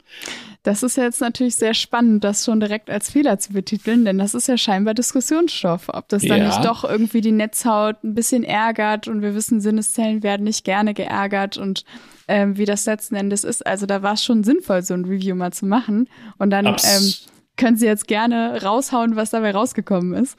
Das 0.62 0.82
ist 0.82 0.96
jetzt 0.98 1.22
natürlich 1.22 1.54
sehr 1.54 1.72
spannend, 1.72 2.22
das 2.22 2.44
schon 2.44 2.60
direkt 2.60 2.90
als 2.90 3.10
Fehler 3.10 3.38
zu 3.38 3.54
betiteln, 3.54 4.04
denn 4.04 4.18
das 4.18 4.34
ist 4.34 4.46
ja 4.46 4.58
scheinbar 4.58 4.92
Diskussionsstoff. 4.92 5.88
Ob 5.88 6.08
das 6.08 6.22
dann 6.22 6.38
ja. 6.38 6.48
nicht 6.48 6.64
doch 6.64 6.84
irgendwie 6.84 7.22
die 7.22 7.32
Netzhaut 7.32 8.04
ein 8.04 8.14
bisschen 8.14 8.44
ärgert 8.44 9.08
und 9.08 9.22
wir 9.22 9.34
wissen, 9.34 9.62
Sinneszellen 9.62 10.22
werden 10.22 10.44
nicht 10.44 10.64
gerne 10.64 10.92
geärgert 10.92 11.56
und 11.56 11.84
ähm, 12.28 12.58
wie 12.58 12.66
das 12.66 12.84
letzten 12.84 13.14
Endes 13.14 13.42
ist. 13.44 13.66
Also 13.66 13.86
da 13.86 14.02
war 14.02 14.12
es 14.14 14.22
schon 14.22 14.44
sinnvoll, 14.44 14.82
so 14.82 14.92
ein 14.92 15.06
Review 15.06 15.34
mal 15.34 15.52
zu 15.52 15.64
machen. 15.64 16.08
Und 16.36 16.50
dann 16.50 16.66
ähm, 16.66 17.14
können 17.56 17.76
Sie 17.76 17.86
jetzt 17.86 18.06
gerne 18.06 18.62
raushauen, 18.62 19.16
was 19.16 19.30
dabei 19.30 19.52
rausgekommen 19.52 20.14
ist. 20.14 20.38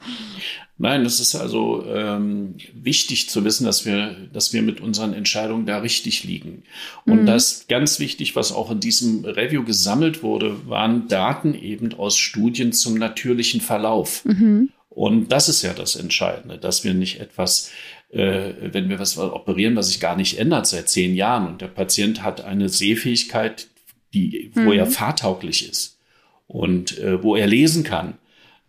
Nein, 0.82 1.06
es 1.06 1.20
ist 1.20 1.36
also 1.36 1.86
ähm, 1.86 2.56
wichtig 2.74 3.30
zu 3.30 3.44
wissen, 3.44 3.64
dass 3.66 3.86
wir, 3.86 4.16
dass 4.32 4.52
wir 4.52 4.62
mit 4.62 4.80
unseren 4.80 5.14
Entscheidungen 5.14 5.64
da 5.64 5.78
richtig 5.78 6.24
liegen. 6.24 6.64
Und 7.06 7.22
mhm. 7.22 7.26
das 7.26 7.68
ganz 7.68 8.00
wichtig, 8.00 8.34
was 8.34 8.50
auch 8.50 8.68
in 8.72 8.80
diesem 8.80 9.24
Review 9.24 9.62
gesammelt 9.62 10.24
wurde, 10.24 10.68
waren 10.68 11.06
Daten 11.06 11.54
eben 11.54 11.94
aus 11.94 12.16
Studien 12.16 12.72
zum 12.72 12.98
natürlichen 12.98 13.60
Verlauf. 13.60 14.24
Mhm. 14.24 14.70
Und 14.88 15.30
das 15.30 15.48
ist 15.48 15.62
ja 15.62 15.72
das 15.72 15.94
Entscheidende, 15.94 16.58
dass 16.58 16.82
wir 16.82 16.94
nicht 16.94 17.20
etwas, 17.20 17.70
äh, 18.10 18.52
wenn 18.72 18.88
wir 18.88 18.98
was 18.98 19.16
operieren, 19.16 19.76
was 19.76 19.86
sich 19.86 20.00
gar 20.00 20.16
nicht 20.16 20.36
ändert 20.36 20.66
seit 20.66 20.88
zehn 20.88 21.14
Jahren 21.14 21.46
und 21.46 21.60
der 21.60 21.68
Patient 21.68 22.24
hat 22.24 22.40
eine 22.40 22.68
Sehfähigkeit, 22.68 23.68
die, 24.14 24.50
wo 24.54 24.72
mhm. 24.72 24.72
er 24.72 24.86
fahrtauglich 24.86 25.70
ist 25.70 26.00
und 26.48 26.98
äh, 26.98 27.22
wo 27.22 27.36
er 27.36 27.46
lesen 27.46 27.84
kann, 27.84 28.14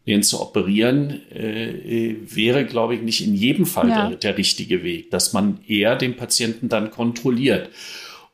den 0.05 0.23
zu 0.23 0.41
operieren, 0.41 1.21
äh, 1.31 2.15
wäre, 2.25 2.65
glaube 2.65 2.95
ich, 2.95 3.01
nicht 3.01 3.25
in 3.25 3.35
jedem 3.35 3.65
Fall 3.65 3.89
ja. 3.89 4.09
der, 4.09 4.17
der, 4.17 4.37
richtige 4.37 4.83
Weg, 4.83 5.11
dass 5.11 5.31
man 5.31 5.59
eher 5.65 5.95
den 5.95 6.17
Patienten 6.17 6.67
dann 6.67 6.91
kontrolliert. 6.91 7.69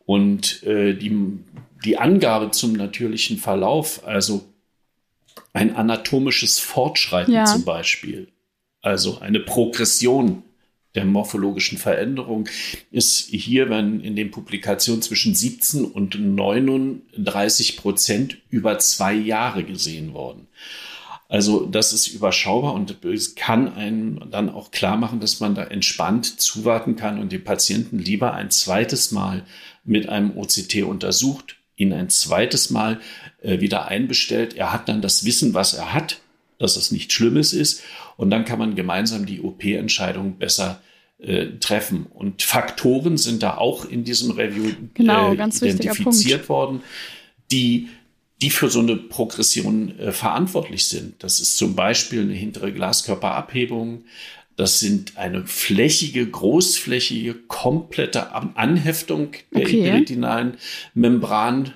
Und 0.05 0.63
äh, 0.63 0.95
die, 0.95 1.15
die 1.85 1.97
Angabe 1.97 2.51
zum 2.51 2.73
natürlichen 2.73 3.37
Verlauf, 3.37 4.05
also 4.07 4.45
ein 5.53 5.75
anatomisches 5.75 6.59
Fortschreiten 6.59 7.33
ja. 7.33 7.45
zum 7.45 7.63
Beispiel, 7.65 8.29
also 8.81 9.19
eine 9.19 9.39
Progression 9.39 10.43
der 10.95 11.05
morphologischen 11.05 11.77
Veränderung, 11.77 12.49
ist 12.91 13.27
hier 13.29 13.69
wenn 13.69 13.99
in 13.99 14.15
den 14.15 14.31
Publikationen 14.31 15.03
zwischen 15.03 15.35
17 15.35 15.85
und 15.85 16.19
39 16.19 17.77
Prozent 17.77 18.37
über 18.49 18.79
zwei 18.79 19.13
Jahre 19.13 19.63
gesehen 19.63 20.13
worden. 20.13 20.47
Also 21.29 21.67
das 21.67 21.93
ist 21.93 22.07
überschaubar 22.07 22.73
und 22.73 23.05
es 23.05 23.35
kann 23.35 23.71
einem 23.75 24.31
dann 24.31 24.49
auch 24.49 24.71
klar 24.71 24.97
machen, 24.97 25.19
dass 25.19 25.39
man 25.39 25.53
da 25.53 25.63
entspannt 25.63 26.41
zuwarten 26.41 26.95
kann 26.95 27.19
und 27.19 27.31
den 27.31 27.43
Patienten 27.43 27.99
lieber 27.99 28.33
ein 28.33 28.49
zweites 28.49 29.11
Mal 29.11 29.45
mit 29.83 30.09
einem 30.09 30.35
OCT 30.35 30.81
untersucht, 30.81 31.57
ihn 31.75 31.93
ein 31.93 32.09
zweites 32.09 32.71
Mal 32.71 32.99
äh, 33.43 33.59
wieder 33.59 33.87
einbestellt. 33.87 34.55
Er 34.55 34.73
hat 34.73 34.89
dann 34.89 35.03
das 35.03 35.23
Wissen, 35.23 35.53
was 35.53 35.75
er 35.75 35.93
hat, 35.93 36.19
dass 36.57 36.75
es 36.75 36.91
nichts 36.91 37.13
Schlimmes 37.13 37.53
ist 37.53 37.83
und 38.17 38.31
dann 38.31 38.43
kann 38.43 38.57
man 38.57 38.73
gemeinsam 38.73 39.27
die 39.27 39.41
OP-Entscheidung 39.41 40.39
besser 40.39 40.81
äh, 41.19 41.45
treffen. 41.59 42.07
Und 42.11 42.41
Faktoren 42.41 43.17
sind 43.17 43.43
da 43.43 43.55
auch 43.55 43.85
in 43.85 44.03
diesem 44.03 44.31
Review 44.31 44.71
genau, 44.95 45.29
äh, 45.29 45.35
identifiziert 45.35 46.49
worden, 46.49 46.81
die 47.51 47.89
die 48.41 48.49
für 48.49 48.69
so 48.69 48.79
eine 48.79 48.95
Progression 48.95 49.97
äh, 49.99 50.11
verantwortlich 50.11 50.87
sind. 50.87 51.23
Das 51.23 51.39
ist 51.39 51.57
zum 51.57 51.75
Beispiel 51.75 52.21
eine 52.21 52.33
hintere 52.33 52.71
Glaskörperabhebung. 52.71 54.05
Das 54.55 54.79
sind 54.79 55.17
eine 55.17 55.45
flächige, 55.45 56.25
großflächige, 56.27 57.33
komplette 57.33 58.33
Anheftung 58.33 59.31
der 59.53 59.61
okay. 59.61 59.89
retinalen 59.89 60.57
Membran. 60.93 61.73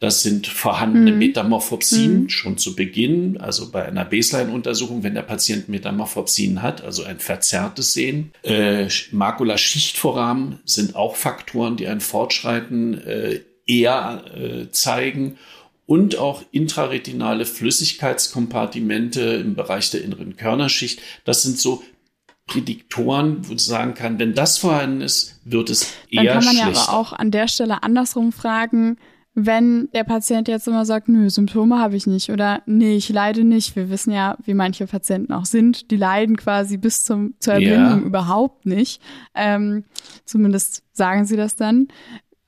Das 0.00 0.22
sind 0.22 0.46
vorhandene 0.46 1.12
mhm. 1.12 1.18
Metamorphopsien 1.18 2.22
mhm. 2.22 2.28
schon 2.28 2.58
zu 2.58 2.76
Beginn, 2.76 3.38
also 3.38 3.70
bei 3.70 3.86
einer 3.86 4.04
Baseline-Untersuchung, 4.04 5.02
wenn 5.02 5.14
der 5.14 5.22
Patient 5.22 5.68
Metamorphopsien 5.68 6.62
hat, 6.62 6.82
also 6.82 7.04
ein 7.04 7.20
verzerrtes 7.20 7.94
Sehen. 7.94 8.32
Äh, 8.42 8.88
Makula-Schichtvorrahmen 9.12 10.58
sind 10.64 10.96
auch 10.96 11.16
Faktoren, 11.16 11.76
die 11.76 11.86
ein 11.86 12.00
Fortschreiten 12.00 13.00
äh, 13.06 13.40
eher 13.66 14.24
äh, 14.36 14.70
zeigen 14.70 15.38
und 15.86 16.18
auch 16.18 16.42
intraretinale 16.50 17.44
Flüssigkeitskompartimente 17.44 19.20
im 19.20 19.54
Bereich 19.54 19.90
der 19.90 20.02
inneren 20.02 20.36
Körnerschicht. 20.36 21.00
Das 21.24 21.42
sind 21.42 21.58
so 21.58 21.82
Prädiktoren, 22.46 23.48
wo 23.48 23.52
du 23.52 23.58
sagen 23.58 23.94
kann, 23.94 24.18
wenn 24.18 24.34
das 24.34 24.58
vorhanden 24.58 25.00
ist, 25.00 25.40
wird 25.44 25.70
es 25.70 25.94
eher 26.10 26.24
Dann 26.24 26.34
kann 26.34 26.44
man 26.44 26.54
schlechter. 26.54 26.72
ja 26.72 26.88
aber 26.88 26.98
auch 26.98 27.12
an 27.12 27.30
der 27.30 27.48
Stelle 27.48 27.82
andersrum 27.82 28.32
fragen, 28.32 28.98
wenn 29.34 29.88
der 29.92 30.04
Patient 30.04 30.46
jetzt 30.46 30.68
immer 30.68 30.86
sagt, 30.86 31.08
nö, 31.08 31.28
Symptome 31.28 31.80
habe 31.80 31.96
ich 31.96 32.06
nicht 32.06 32.30
oder 32.30 32.62
nee, 32.66 32.96
ich 32.96 33.08
leide 33.08 33.42
nicht. 33.42 33.74
Wir 33.74 33.90
wissen 33.90 34.12
ja, 34.12 34.36
wie 34.44 34.54
manche 34.54 34.86
Patienten 34.86 35.32
auch 35.32 35.44
sind, 35.44 35.90
die 35.90 35.96
leiden 35.96 36.36
quasi 36.36 36.76
bis 36.76 37.04
zum, 37.04 37.34
zur 37.40 37.54
Erblindung 37.54 38.02
ja. 38.02 38.06
überhaupt 38.06 38.64
nicht. 38.64 39.02
Ähm, 39.34 39.84
zumindest 40.24 40.84
sagen 40.92 41.24
sie 41.24 41.36
das 41.36 41.56
dann. 41.56 41.88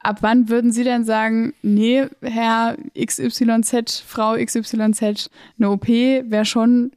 Ab 0.06 0.18
wann 0.20 0.48
würden 0.48 0.70
Sie 0.70 0.84
denn 0.84 1.04
sagen, 1.04 1.52
nee, 1.62 2.04
Herr 2.22 2.76
XYZ, 2.96 4.04
Frau 4.06 4.36
XYZ, 4.36 5.30
eine 5.58 5.68
OP 5.68 5.88
wäre 5.88 6.44
schon 6.44 6.92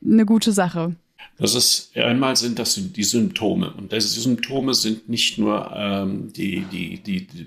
eine 0.00 0.24
gute 0.24 0.52
Sache? 0.52 0.94
Das 1.36 1.56
ist 1.56 1.96
einmal 1.96 2.36
sind 2.36 2.60
das 2.60 2.78
die 2.80 3.02
Symptome 3.02 3.72
und 3.72 3.90
diese 3.90 4.20
Symptome 4.20 4.72
sind 4.74 5.08
nicht 5.08 5.36
nur 5.36 5.68
ähm, 5.74 6.32
die, 6.32 6.64
die, 6.70 7.00
die, 7.02 7.26
die 7.26 7.46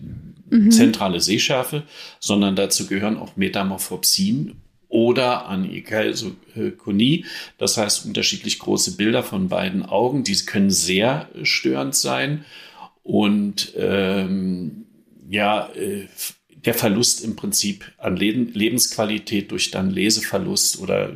mhm. 0.50 0.72
zentrale 0.72 1.22
Sehschärfe, 1.22 1.84
sondern 2.20 2.58
dazu 2.58 2.86
gehören 2.86 3.16
auch 3.16 3.38
Metamorphopsien 3.38 4.56
oder 4.90 5.48
Anikalsokonie, 5.48 7.24
das 7.58 7.78
heißt 7.78 8.06
unterschiedlich 8.06 8.60
große 8.60 8.98
Bilder 8.98 9.24
von 9.24 9.48
beiden 9.48 9.86
Augen, 9.86 10.26
die 10.26 10.36
können 10.46 10.70
sehr 10.70 11.30
störend 11.44 11.96
sein 11.96 12.44
und 13.04 13.72
ähm, 13.78 14.84
ja, 15.30 15.70
äh, 15.76 16.08
der 16.66 16.74
Verlust 16.74 17.24
im 17.24 17.36
Prinzip 17.36 17.86
an 17.98 18.18
Lebensqualität 18.18 19.52
durch 19.52 19.72
dann 19.72 19.92
Leseverlust 19.92 20.80
oder 20.80 21.14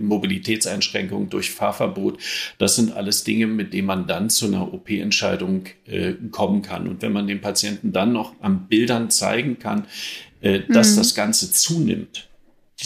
Mobilitätseinschränkung 0.00 1.30
durch 1.30 1.52
Fahrverbot, 1.52 2.20
das 2.58 2.76
sind 2.76 2.92
alles 2.92 3.24
Dinge, 3.24 3.46
mit 3.46 3.72
denen 3.72 3.86
man 3.86 4.06
dann 4.06 4.28
zu 4.30 4.46
einer 4.46 4.74
OP-Entscheidung 4.74 5.66
äh, 5.86 6.14
kommen 6.30 6.62
kann. 6.62 6.88
Und 6.88 7.02
wenn 7.02 7.12
man 7.12 7.28
den 7.28 7.40
Patienten 7.40 7.92
dann 7.92 8.12
noch 8.12 8.34
an 8.40 8.66
Bildern 8.68 9.10
zeigen 9.10 9.58
kann, 9.58 9.86
äh, 10.40 10.60
dass 10.68 10.92
mhm. 10.92 10.96
das 10.96 11.14
Ganze 11.14 11.52
zunimmt, 11.52 12.28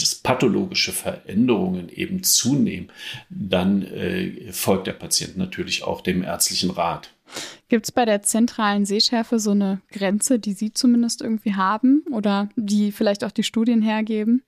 dass 0.01 0.15
pathologische 0.15 0.91
Veränderungen 0.91 1.89
eben 1.89 2.23
zunehmen, 2.23 2.91
dann 3.29 3.83
äh, 3.83 4.51
folgt 4.51 4.87
der 4.87 4.93
Patient 4.93 5.37
natürlich 5.37 5.83
auch 5.83 6.01
dem 6.01 6.23
ärztlichen 6.23 6.71
Rat. 6.71 7.11
Gibt 7.69 7.85
es 7.85 7.91
bei 7.91 8.05
der 8.05 8.21
zentralen 8.21 8.85
Sehschärfe 8.85 9.39
so 9.39 9.51
eine 9.51 9.81
Grenze, 9.91 10.39
die 10.39 10.53
Sie 10.53 10.71
zumindest 10.71 11.21
irgendwie 11.21 11.55
haben 11.55 12.03
oder 12.11 12.49
die 12.55 12.91
vielleicht 12.91 13.23
auch 13.23 13.31
die 13.31 13.43
Studien 13.43 13.81
hergeben? 13.81 14.43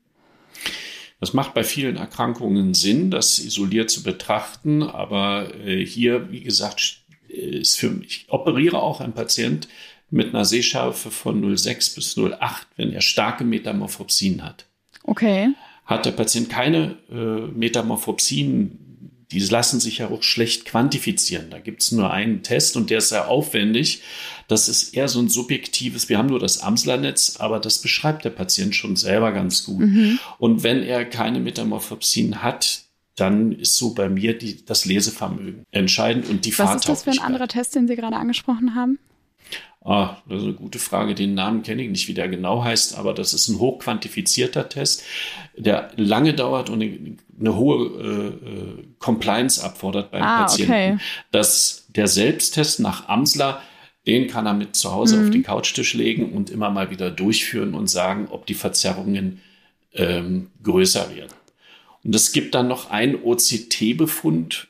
Das 1.19 1.33
macht 1.33 1.55
bei 1.55 1.63
vielen 1.63 1.97
Erkrankungen 1.97 2.75
Sinn, 2.75 3.09
das 3.09 3.39
isoliert 3.39 3.89
zu 3.89 4.03
betrachten, 4.03 4.83
aber 4.83 5.53
äh, 5.65 5.83
hier, 5.83 6.31
wie 6.31 6.41
gesagt, 6.41 7.01
ist 7.27 7.79
für 7.79 7.89
mich, 7.89 8.07
ich 8.07 8.25
operiere 8.29 8.81
auch 8.81 9.01
einen 9.01 9.13
Patient 9.13 9.67
mit 10.09 10.29
einer 10.29 10.45
Sehschärfe 10.45 11.11
von 11.11 11.43
0,6 11.43 11.95
bis 11.95 12.17
0,8, 12.17 12.67
wenn 12.75 12.93
er 12.93 13.01
starke 13.01 13.43
Metamorphopsien 13.43 14.43
hat. 14.43 14.67
Okay. 15.07 15.49
Hat 15.85 16.05
der 16.05 16.11
Patient 16.11 16.49
keine 16.49 16.97
äh, 17.09 17.47
Metamorphopsien, 17.57 18.87
die 19.31 19.39
lassen 19.39 19.79
sich 19.79 19.97
ja 19.97 20.09
auch 20.09 20.23
schlecht 20.23 20.65
quantifizieren. 20.65 21.49
Da 21.49 21.59
gibt 21.59 21.81
es 21.81 21.91
nur 21.91 22.11
einen 22.11 22.43
Test 22.43 22.77
und 22.77 22.89
der 22.89 22.99
ist 22.99 23.09
sehr 23.09 23.27
aufwendig. 23.27 24.01
Das 24.47 24.69
ist 24.69 24.93
eher 24.93 25.07
so 25.07 25.19
ein 25.19 25.27
subjektives, 25.27 26.07
wir 26.07 26.17
haben 26.17 26.29
nur 26.29 26.39
das 26.39 26.59
Amsler-Netz, 26.61 27.37
aber 27.39 27.59
das 27.59 27.79
beschreibt 27.79 28.23
der 28.23 28.29
Patient 28.29 28.75
schon 28.75 28.95
selber 28.95 29.33
ganz 29.33 29.65
gut. 29.65 29.79
Mhm. 29.79 30.19
Und 30.37 30.63
wenn 30.63 30.83
er 30.83 31.03
keine 31.03 31.39
Metamorphopsien 31.39 32.41
hat, 32.41 32.83
dann 33.15 33.51
ist 33.51 33.77
so 33.77 33.93
bei 33.93 34.09
mir 34.09 34.37
die, 34.37 34.63
das 34.63 34.85
Lesevermögen 34.85 35.65
entscheidend 35.71 36.29
und 36.29 36.45
die 36.45 36.57
Was 36.57 36.75
ist 36.75 36.87
das 36.87 37.03
für 37.03 37.11
ein 37.11 37.19
anderer 37.19 37.47
Test, 37.47 37.75
den 37.75 37.87
Sie 37.87 37.95
gerade 37.95 38.15
angesprochen 38.15 38.75
haben? 38.75 38.99
Ah, 39.87 40.17
das 40.27 40.39
ist 40.39 40.43
eine 40.43 40.53
gute 40.53 40.79
Frage. 40.79 41.15
Den 41.15 41.33
Namen 41.33 41.63
kenne 41.63 41.81
ich 41.81 41.89
nicht, 41.89 42.09
wie 42.09 42.13
der 42.13 42.27
genau 42.27 42.61
heißt, 42.61 42.97
aber 42.97 43.13
das 43.13 43.33
ist 43.33 43.47
ein 43.47 43.57
hochquantifizierter 43.57 44.67
Test, 44.67 45.03
der 45.55 45.91
lange 45.95 46.33
dauert 46.33 46.69
und 46.69 46.81
eine, 46.81 47.55
hohe 47.55 47.85
äh, 47.85 48.27
äh, 48.27 48.83
Compliance 48.99 49.63
abfordert 49.63 50.11
beim 50.11 50.23
ah, 50.23 50.41
Patienten. 50.41 50.73
Okay. 50.73 50.97
Dass 51.31 51.85
der 51.87 52.09
Selbsttest 52.09 52.81
nach 52.81 53.07
Amsler, 53.07 53.61
den 54.05 54.27
kann 54.27 54.45
er 54.45 54.55
mit 54.55 54.75
zu 54.75 54.91
Hause 54.91 55.15
mhm. 55.15 55.23
auf 55.23 55.29
den 55.29 55.43
Couchtisch 55.43 55.93
legen 55.93 56.33
und 56.33 56.49
immer 56.49 56.69
mal 56.69 56.91
wieder 56.91 57.09
durchführen 57.09 57.73
und 57.73 57.89
sagen, 57.89 58.27
ob 58.29 58.45
die 58.45 58.55
Verzerrungen 58.55 59.41
ähm, 59.93 60.51
größer 60.63 61.15
werden. 61.15 61.31
Und 62.03 62.13
es 62.13 62.33
gibt 62.33 62.55
dann 62.55 62.67
noch 62.67 62.89
einen 62.89 63.23
OCT-Befund 63.23 64.67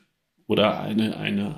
oder 0.48 0.80
eine, 0.80 1.16
eine, 1.18 1.54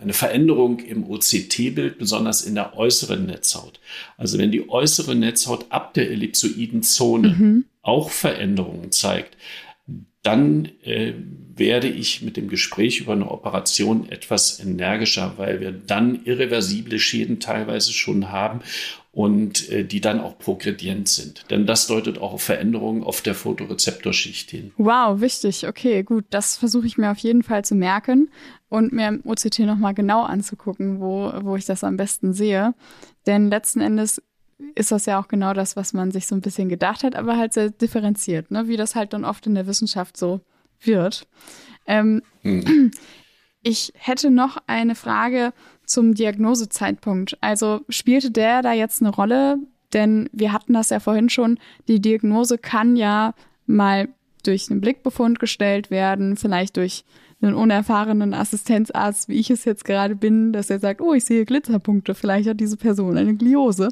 eine 0.00 0.12
Veränderung 0.12 0.80
im 0.80 1.08
OCT-Bild, 1.08 1.98
besonders 1.98 2.42
in 2.42 2.54
der 2.54 2.76
äußeren 2.76 3.26
Netzhaut. 3.26 3.78
Also 4.16 4.38
wenn 4.38 4.50
die 4.50 4.68
äußere 4.68 5.14
Netzhaut 5.14 5.66
ab 5.68 5.94
der 5.94 6.10
ellipsoiden 6.10 6.82
Zone 6.82 7.28
mhm. 7.28 7.64
auch 7.82 8.10
Veränderungen 8.10 8.90
zeigt, 8.90 9.36
dann 10.22 10.70
äh, 10.82 11.12
werde 11.54 11.88
ich 11.88 12.22
mit 12.22 12.36
dem 12.36 12.48
Gespräch 12.48 13.00
über 13.00 13.12
eine 13.12 13.30
Operation 13.30 14.08
etwas 14.10 14.60
energischer, 14.60 15.34
weil 15.36 15.60
wir 15.60 15.70
dann 15.72 16.24
irreversible 16.24 16.98
Schäden 16.98 17.38
teilweise 17.38 17.92
schon 17.92 18.32
haben 18.32 18.60
und 19.16 19.70
äh, 19.70 19.82
die 19.82 20.02
dann 20.02 20.20
auch 20.20 20.36
progredient 20.38 21.08
sind. 21.08 21.46
Denn 21.48 21.64
das 21.64 21.86
deutet 21.86 22.18
auch 22.18 22.34
auf 22.34 22.42
Veränderungen 22.42 23.02
auf 23.02 23.22
der 23.22 23.34
Photorezeptorschicht 23.34 24.50
hin. 24.50 24.72
Wow, 24.76 25.22
wichtig. 25.22 25.66
Okay, 25.66 26.02
gut. 26.02 26.26
Das 26.28 26.58
versuche 26.58 26.86
ich 26.86 26.98
mir 26.98 27.10
auf 27.10 27.16
jeden 27.16 27.42
Fall 27.42 27.64
zu 27.64 27.74
merken 27.74 28.28
und 28.68 28.92
mir 28.92 29.08
im 29.08 29.22
OCT 29.24 29.60
nochmal 29.60 29.94
genau 29.94 30.22
anzugucken, 30.22 31.00
wo, 31.00 31.32
wo 31.40 31.56
ich 31.56 31.64
das 31.64 31.82
am 31.82 31.96
besten 31.96 32.34
sehe. 32.34 32.74
Denn 33.24 33.48
letzten 33.48 33.80
Endes 33.80 34.22
ist 34.74 34.92
das 34.92 35.06
ja 35.06 35.18
auch 35.18 35.28
genau 35.28 35.54
das, 35.54 35.76
was 35.76 35.94
man 35.94 36.10
sich 36.10 36.26
so 36.26 36.34
ein 36.34 36.42
bisschen 36.42 36.68
gedacht 36.68 37.02
hat, 37.02 37.16
aber 37.16 37.38
halt 37.38 37.54
sehr 37.54 37.70
differenziert, 37.70 38.50
ne? 38.50 38.68
wie 38.68 38.76
das 38.76 38.94
halt 38.94 39.14
dann 39.14 39.24
oft 39.24 39.46
in 39.46 39.54
der 39.54 39.66
Wissenschaft 39.66 40.18
so 40.18 40.42
wird. 40.78 41.26
Ähm, 41.86 42.20
hm. 42.42 42.90
Ich 43.68 43.92
hätte 43.96 44.30
noch 44.30 44.58
eine 44.68 44.94
Frage 44.94 45.52
zum 45.86 46.14
Diagnosezeitpunkt. 46.14 47.38
Also 47.40 47.80
spielte 47.88 48.30
der 48.30 48.62
da 48.62 48.72
jetzt 48.72 49.00
eine 49.00 49.10
Rolle? 49.10 49.58
Denn 49.92 50.28
wir 50.32 50.52
hatten 50.52 50.72
das 50.72 50.90
ja 50.90 51.00
vorhin 51.00 51.28
schon, 51.28 51.58
die 51.88 52.00
Diagnose 52.00 52.58
kann 52.58 52.96
ja 52.96 53.34
mal 53.66 54.08
durch 54.44 54.70
einen 54.70 54.80
Blickbefund 54.80 55.38
gestellt 55.38 55.90
werden, 55.90 56.36
vielleicht 56.36 56.76
durch 56.76 57.04
einen 57.40 57.54
unerfahrenen 57.54 58.34
Assistenzarzt, 58.34 59.28
wie 59.28 59.38
ich 59.38 59.50
es 59.50 59.64
jetzt 59.64 59.84
gerade 59.84 60.16
bin, 60.16 60.52
dass 60.52 60.70
er 60.70 60.78
sagt, 60.78 61.00
oh, 61.00 61.12
ich 61.12 61.24
sehe 61.24 61.44
Glitzerpunkte, 61.44 62.14
vielleicht 62.14 62.48
hat 62.48 62.60
diese 62.60 62.76
Person 62.76 63.16
eine 63.16 63.34
Gliose 63.34 63.88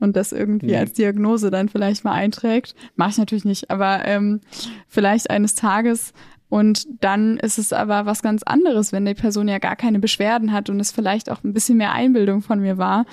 und 0.00 0.16
das 0.16 0.32
irgendwie 0.32 0.68
mhm. 0.68 0.76
als 0.76 0.92
Diagnose 0.92 1.50
dann 1.50 1.68
vielleicht 1.68 2.04
mal 2.04 2.12
einträgt. 2.12 2.74
Mache 2.96 3.10
ich 3.10 3.18
natürlich 3.18 3.44
nicht, 3.44 3.70
aber 3.70 4.04
ähm, 4.06 4.40
vielleicht 4.86 5.30
eines 5.30 5.54
Tages 5.54 6.12
und 6.48 6.86
dann 7.00 7.36
ist 7.38 7.58
es 7.58 7.72
aber 7.72 8.06
was 8.06 8.22
ganz 8.22 8.42
anderes, 8.42 8.92
wenn 8.92 9.04
die 9.04 9.14
Person 9.14 9.48
ja 9.48 9.58
gar 9.58 9.76
keine 9.76 9.98
Beschwerden 9.98 10.52
hat 10.52 10.70
und 10.70 10.80
es 10.80 10.92
vielleicht 10.92 11.30
auch 11.30 11.44
ein 11.44 11.52
bisschen 11.52 11.76
mehr 11.76 11.92
Einbildung 11.92 12.42
von 12.42 12.60
mir 12.60 12.78
war. 12.78 13.04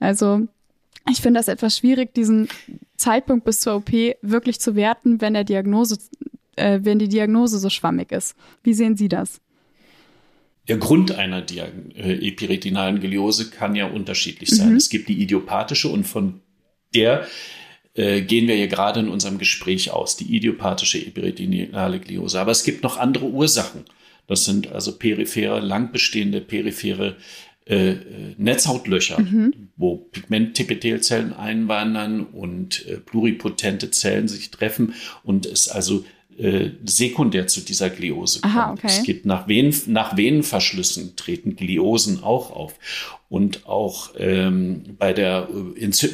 Also 0.00 0.46
ich 1.10 1.20
finde 1.20 1.38
das 1.38 1.48
etwas 1.48 1.78
schwierig, 1.78 2.14
diesen 2.14 2.48
Zeitpunkt 2.96 3.44
bis 3.44 3.60
zur 3.60 3.76
OP 3.76 3.90
wirklich 4.22 4.60
zu 4.60 4.74
werten, 4.74 5.20
wenn 5.20 5.34
der 5.34 5.44
Diagnose, 5.44 5.98
äh, 6.56 6.80
wenn 6.82 6.98
die 6.98 7.08
Diagnose 7.08 7.58
so 7.58 7.70
schwammig 7.70 8.12
ist. 8.12 8.34
Wie 8.62 8.74
sehen 8.74 8.96
Sie 8.96 9.08
das? 9.08 9.40
Der 10.68 10.76
Grund 10.76 11.12
einer 11.12 11.42
Diag 11.42 11.72
äh, 11.96 12.28
epiretinalen 12.28 13.00
Geliose 13.00 13.50
kann 13.50 13.74
ja 13.74 13.86
unterschiedlich 13.86 14.50
sein. 14.50 14.70
Mhm. 14.70 14.76
Es 14.76 14.88
gibt 14.88 15.08
die 15.08 15.20
idiopathische 15.22 15.88
und 15.88 16.04
von 16.04 16.40
der 16.94 17.26
äh, 18.00 18.22
gehen 18.22 18.48
wir 18.48 18.54
hier 18.54 18.68
gerade 18.68 19.00
in 19.00 19.10
unserem 19.10 19.36
Gespräch 19.36 19.90
aus, 19.90 20.16
die 20.16 20.34
idiopathische 20.34 20.98
epiretinale 20.98 22.00
Gliose. 22.00 22.40
Aber 22.40 22.50
es 22.50 22.64
gibt 22.64 22.82
noch 22.82 22.96
andere 22.96 23.26
Ursachen. 23.26 23.84
Das 24.26 24.46
sind 24.46 24.72
also 24.72 24.96
periphere, 24.96 25.60
lang 25.60 25.92
bestehende 25.92 26.40
periphere 26.40 27.16
äh, 27.66 27.96
Netzhautlöcher, 28.38 29.20
mhm. 29.20 29.68
wo 29.76 29.96
Pigment-Epithelzellen 29.96 31.34
einwandern 31.34 32.24
und 32.24 32.86
äh, 32.86 32.96
pluripotente 32.96 33.90
Zellen 33.90 34.28
sich 34.28 34.50
treffen 34.50 34.94
und 35.22 35.44
es 35.44 35.68
also 35.68 36.06
äh, 36.38 36.70
sekundär 36.84 37.46
zu 37.48 37.60
dieser 37.60 37.90
Gliose 37.90 38.40
kommt. 38.40 38.54
Aha, 38.54 38.72
okay. 38.72 38.86
Es 38.86 39.02
gibt 39.02 39.26
nach, 39.26 39.46
Venen, 39.46 39.74
nach 39.86 40.16
Venenverschlüssen 40.16 41.14
treten 41.16 41.56
Gliosen 41.56 42.22
auch 42.22 42.50
auf. 42.50 42.74
Und 43.28 43.66
auch 43.66 44.10
ähm, 44.18 44.96
bei, 44.98 45.12
der, 45.12 45.48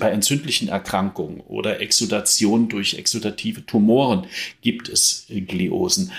bei 0.00 0.10
entzündlichen 0.10 0.68
Erkrankungen 0.68 1.40
oder 1.40 1.80
Exudation 1.80 2.68
durch 2.68 2.94
exudative 2.94 3.64
Tumoren 3.64 4.26
gibt 4.60 4.88
es 4.88 5.26
äh, 5.30 5.40
Gliosen. 5.40 6.12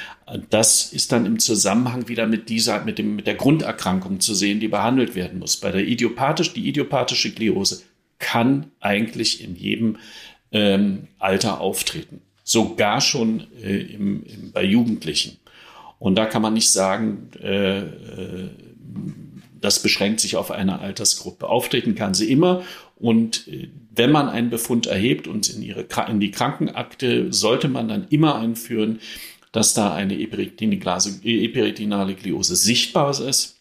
Das 0.50 0.92
ist 0.92 1.12
dann 1.12 1.26
im 1.26 1.40
Zusammenhang 1.40 2.08
wieder 2.08 2.28
mit 2.28 2.50
dieser, 2.50 2.84
mit 2.84 2.98
dem, 2.98 3.16
mit 3.16 3.28
der 3.28 3.36
Grunderkrankung 3.36 4.20
zu 4.20 4.34
sehen, 4.34 4.60
die 4.60 4.70
behandelt 4.70 5.16
werden 5.16 5.40
muss. 5.40 5.58
Bei 5.58 5.72
der 5.72 5.86
idiopathisch, 5.86 6.54
die 6.54 6.68
idiopathische 6.68 7.32
Gliose 7.32 7.84
kann 8.20 8.72
eigentlich 8.80 9.44
in 9.44 9.56
jedem 9.56 9.98
ähm, 10.52 11.08
Alter 11.20 11.62
auftreten 11.62 12.22
sogar 12.48 13.02
schon 13.02 13.46
äh, 13.62 13.76
im, 13.78 14.24
im, 14.24 14.54
bei 14.54 14.64
Jugendlichen. 14.64 15.38
Und 16.00 16.16
da 16.16 16.26
kann 16.26 16.42
man 16.42 16.54
nicht 16.54 16.72
sagen, 16.72 17.30
äh, 17.44 17.80
äh, 17.80 18.50
das 19.60 19.82
beschränkt 19.82 20.22
sich 20.22 20.38
auf 20.38 20.50
eine 20.50 20.80
Altersgruppe. 20.80 21.50
Auftreten 21.50 21.94
kann 21.96 22.14
sie 22.14 22.32
immer. 22.32 22.64
Und 22.96 23.50
äh, 23.50 23.68
wenn 23.94 24.14
man 24.14 24.30
einen 24.30 24.50
Befund 24.50 24.88
erhebt 24.88 25.28
und 25.28 25.50
in, 25.50 25.62
ihre, 25.62 25.88
in 26.08 26.22
die 26.22 26.32
Krankenakte, 26.32 27.34
sollte 27.34 27.68
man 27.68 27.90
dann 27.90 28.08
immer 28.12 28.36
einführen, 28.36 29.02
dass 29.52 29.74
da 29.74 29.94
eine 29.94 30.18
eperitinale 30.18 32.14
Gliose 32.14 32.56
sichtbar 32.56 33.20
ist 33.20 33.57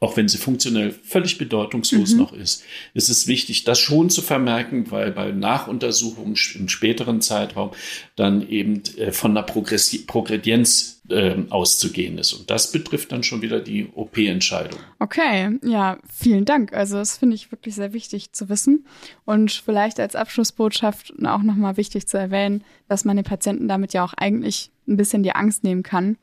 auch 0.00 0.16
wenn 0.16 0.28
sie 0.28 0.38
funktionell 0.38 0.92
völlig 0.92 1.38
bedeutungslos 1.38 2.12
mhm. 2.12 2.18
noch 2.18 2.32
ist, 2.32 2.62
ist 2.94 3.08
es 3.08 3.26
wichtig, 3.26 3.64
das 3.64 3.80
schon 3.80 4.10
zu 4.10 4.22
vermerken, 4.22 4.90
weil 4.90 5.10
bei 5.10 5.32
Nachuntersuchungen 5.32 6.36
im 6.54 6.68
späteren 6.68 7.20
Zeitraum 7.20 7.72
dann 8.14 8.48
eben 8.48 8.82
äh, 8.96 9.10
von 9.10 9.32
einer 9.32 9.42
Progressi 9.42 9.98
Progredienz 10.06 11.02
äh, 11.08 11.36
auszugehen 11.50 12.16
ist. 12.18 12.32
Und 12.32 12.48
das 12.50 12.70
betrifft 12.70 13.10
dann 13.10 13.24
schon 13.24 13.42
wieder 13.42 13.60
die 13.60 13.88
OP-Entscheidung. 13.92 14.78
Okay, 15.00 15.58
ja, 15.64 15.98
vielen 16.12 16.44
Dank. 16.44 16.72
Also 16.72 16.96
das 16.96 17.16
finde 17.16 17.34
ich 17.34 17.50
wirklich 17.50 17.74
sehr 17.74 17.92
wichtig 17.92 18.32
zu 18.32 18.48
wissen. 18.48 18.86
Und 19.24 19.50
vielleicht 19.50 19.98
als 19.98 20.14
Abschlussbotschaft 20.14 21.12
auch 21.24 21.42
nochmal 21.42 21.76
wichtig 21.76 22.06
zu 22.06 22.18
erwähnen, 22.18 22.62
dass 22.88 23.04
man 23.04 23.16
den 23.16 23.24
Patienten 23.24 23.66
damit 23.66 23.94
ja 23.94 24.04
auch 24.04 24.14
eigentlich 24.14 24.70
ein 24.86 24.96
bisschen 24.96 25.24
die 25.24 25.32
Angst 25.32 25.64
nehmen 25.64 25.82
kann 25.82 26.18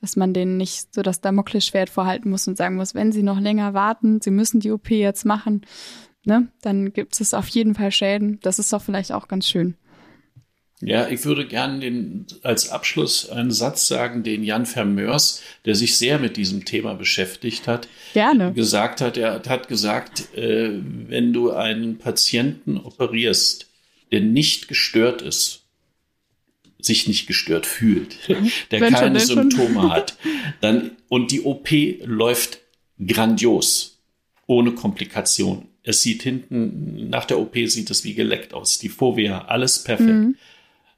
dass 0.00 0.16
man 0.16 0.32
denen 0.32 0.56
nicht 0.56 0.94
so 0.94 1.02
das 1.02 1.20
Damoklesschwert 1.20 1.90
vorhalten 1.90 2.30
muss 2.30 2.48
und 2.48 2.56
sagen 2.56 2.76
muss, 2.76 2.94
wenn 2.94 3.12
sie 3.12 3.22
noch 3.22 3.40
länger 3.40 3.74
warten, 3.74 4.20
sie 4.20 4.30
müssen 4.30 4.60
die 4.60 4.70
OP 4.70 4.90
jetzt 4.90 5.24
machen, 5.24 5.62
ne, 6.24 6.48
dann 6.62 6.92
gibt 6.92 7.20
es 7.20 7.34
auf 7.34 7.48
jeden 7.48 7.74
Fall 7.74 7.90
Schäden. 7.90 8.38
Das 8.42 8.58
ist 8.58 8.72
doch 8.72 8.82
vielleicht 8.82 9.12
auch 9.12 9.28
ganz 9.28 9.48
schön. 9.48 9.76
Ja, 10.80 11.08
ich 11.08 11.24
würde 11.24 11.44
gerne 11.44 11.80
den, 11.80 12.26
als 12.44 12.70
Abschluss 12.70 13.28
einen 13.28 13.50
Satz 13.50 13.88
sagen, 13.88 14.22
den 14.22 14.44
Jan 14.44 14.64
Vermeurs, 14.64 15.42
der 15.64 15.74
sich 15.74 15.98
sehr 15.98 16.20
mit 16.20 16.36
diesem 16.36 16.64
Thema 16.64 16.94
beschäftigt 16.94 17.66
hat, 17.66 17.88
gerne. 18.12 18.52
gesagt 18.52 19.00
hat. 19.00 19.16
Er 19.16 19.42
hat 19.48 19.66
gesagt, 19.66 20.32
äh, 20.36 20.70
wenn 20.80 21.32
du 21.32 21.50
einen 21.50 21.98
Patienten 21.98 22.76
operierst, 22.76 23.66
der 24.12 24.20
nicht 24.20 24.68
gestört 24.68 25.20
ist, 25.20 25.64
sich 26.80 27.08
nicht 27.08 27.26
gestört 27.26 27.66
fühlt, 27.66 28.16
der 28.70 28.80
Wenn 28.80 28.94
keine 28.94 29.20
Symptome 29.20 29.90
hat, 29.90 30.16
dann 30.60 30.92
und 31.08 31.30
die 31.32 31.42
OP 31.42 31.68
läuft 32.04 32.60
grandios, 33.04 33.98
ohne 34.46 34.72
Komplikation. 34.72 35.68
Es 35.82 36.02
sieht 36.02 36.22
hinten, 36.22 37.08
nach 37.08 37.24
der 37.24 37.38
OP 37.38 37.56
sieht 37.66 37.90
es 37.90 38.04
wie 38.04 38.14
geleckt 38.14 38.52
aus. 38.52 38.78
Die 38.78 38.88
Fovea, 38.88 39.46
alles 39.46 39.82
perfekt. 39.82 40.08
Mhm. 40.10 40.36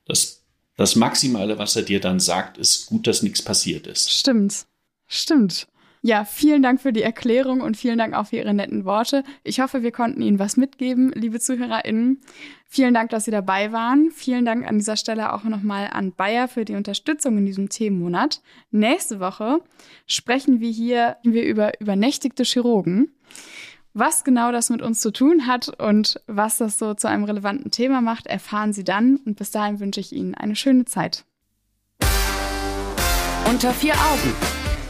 Das, 0.05 0.43
das 0.77 0.97
Maximale, 0.97 1.59
was 1.59 1.77
er 1.77 1.83
dir 1.83 2.01
dann 2.01 2.19
sagt, 2.19 2.59
ist 2.59 2.87
gut, 2.87 3.07
dass 3.07 3.23
nichts 3.23 3.43
passiert 3.43 3.87
ist. 3.87 4.11
Stimmt. 4.11 4.67
Stimmt. 5.07 5.69
Ja, 6.03 6.25
vielen 6.25 6.63
Dank 6.63 6.81
für 6.81 6.95
die 6.95 7.03
Erklärung 7.03 7.61
und 7.61 7.77
vielen 7.77 7.99
Dank 7.99 8.15
auch 8.15 8.29
für 8.29 8.37
Ihre 8.37 8.55
netten 8.55 8.87
Worte. 8.87 9.23
Ich 9.45 9.61
hoffe, 9.61 9.83
wir 9.83 9.93
konnten 9.93 10.23
Ihnen 10.23 10.39
was 10.39 10.57
mitgeben, 10.57 11.13
liebe 11.15 11.41
ZuhörerInnen. 11.41 12.23
Vielen 12.65 12.95
Dank, 12.95 13.11
dass 13.11 13.27
Sie 13.27 13.31
dabei 13.31 13.71
waren. 13.71 14.11
Vielen 14.11 14.47
Dank 14.47 14.67
an 14.67 14.79
dieser 14.79 14.97
Stelle 14.97 15.35
auch 15.35 15.45
nochmal 15.45 15.91
an 15.93 16.13
Bayer 16.13 16.49
für 16.49 16.65
die 16.65 16.75
Unterstützung 16.75 17.37
in 17.37 17.45
diesem 17.45 17.69
Themenmonat. 17.69 18.41
Nächste 18.71 19.21
Woche 19.21 19.61
sprechen 20.07 20.61
wir 20.61 20.71
hier 20.71 21.17
wir 21.23 21.45
über 21.45 21.79
übernächtigte 21.81 22.45
Chirurgen. 22.45 23.13
Was 23.93 24.25
genau 24.25 24.53
das 24.53 24.71
mit 24.71 24.81
uns 24.81 25.01
zu 25.01 25.11
tun 25.11 25.47
hat 25.47 25.69
und 25.69 26.19
was 26.27 26.57
das 26.59 26.79
so 26.79 26.95
zu 26.95 27.09
einem 27.09 27.25
relevanten 27.25 27.71
Thema 27.71 28.01
macht, 28.01 28.27
erfahren 28.27 28.73
Sie 28.73 28.85
dann. 28.85 29.17
Und 29.27 29.37
bis 29.37 29.51
dahin 29.51 29.81
wünsche 29.81 30.01
ich 30.01 30.13
Ihnen 30.13 30.35
eine 30.35 30.57
schöne 30.57 30.87
Zeit. 30.87 31.25
Unter 33.47 33.73
vier 33.73 33.95
Augen 33.95 34.70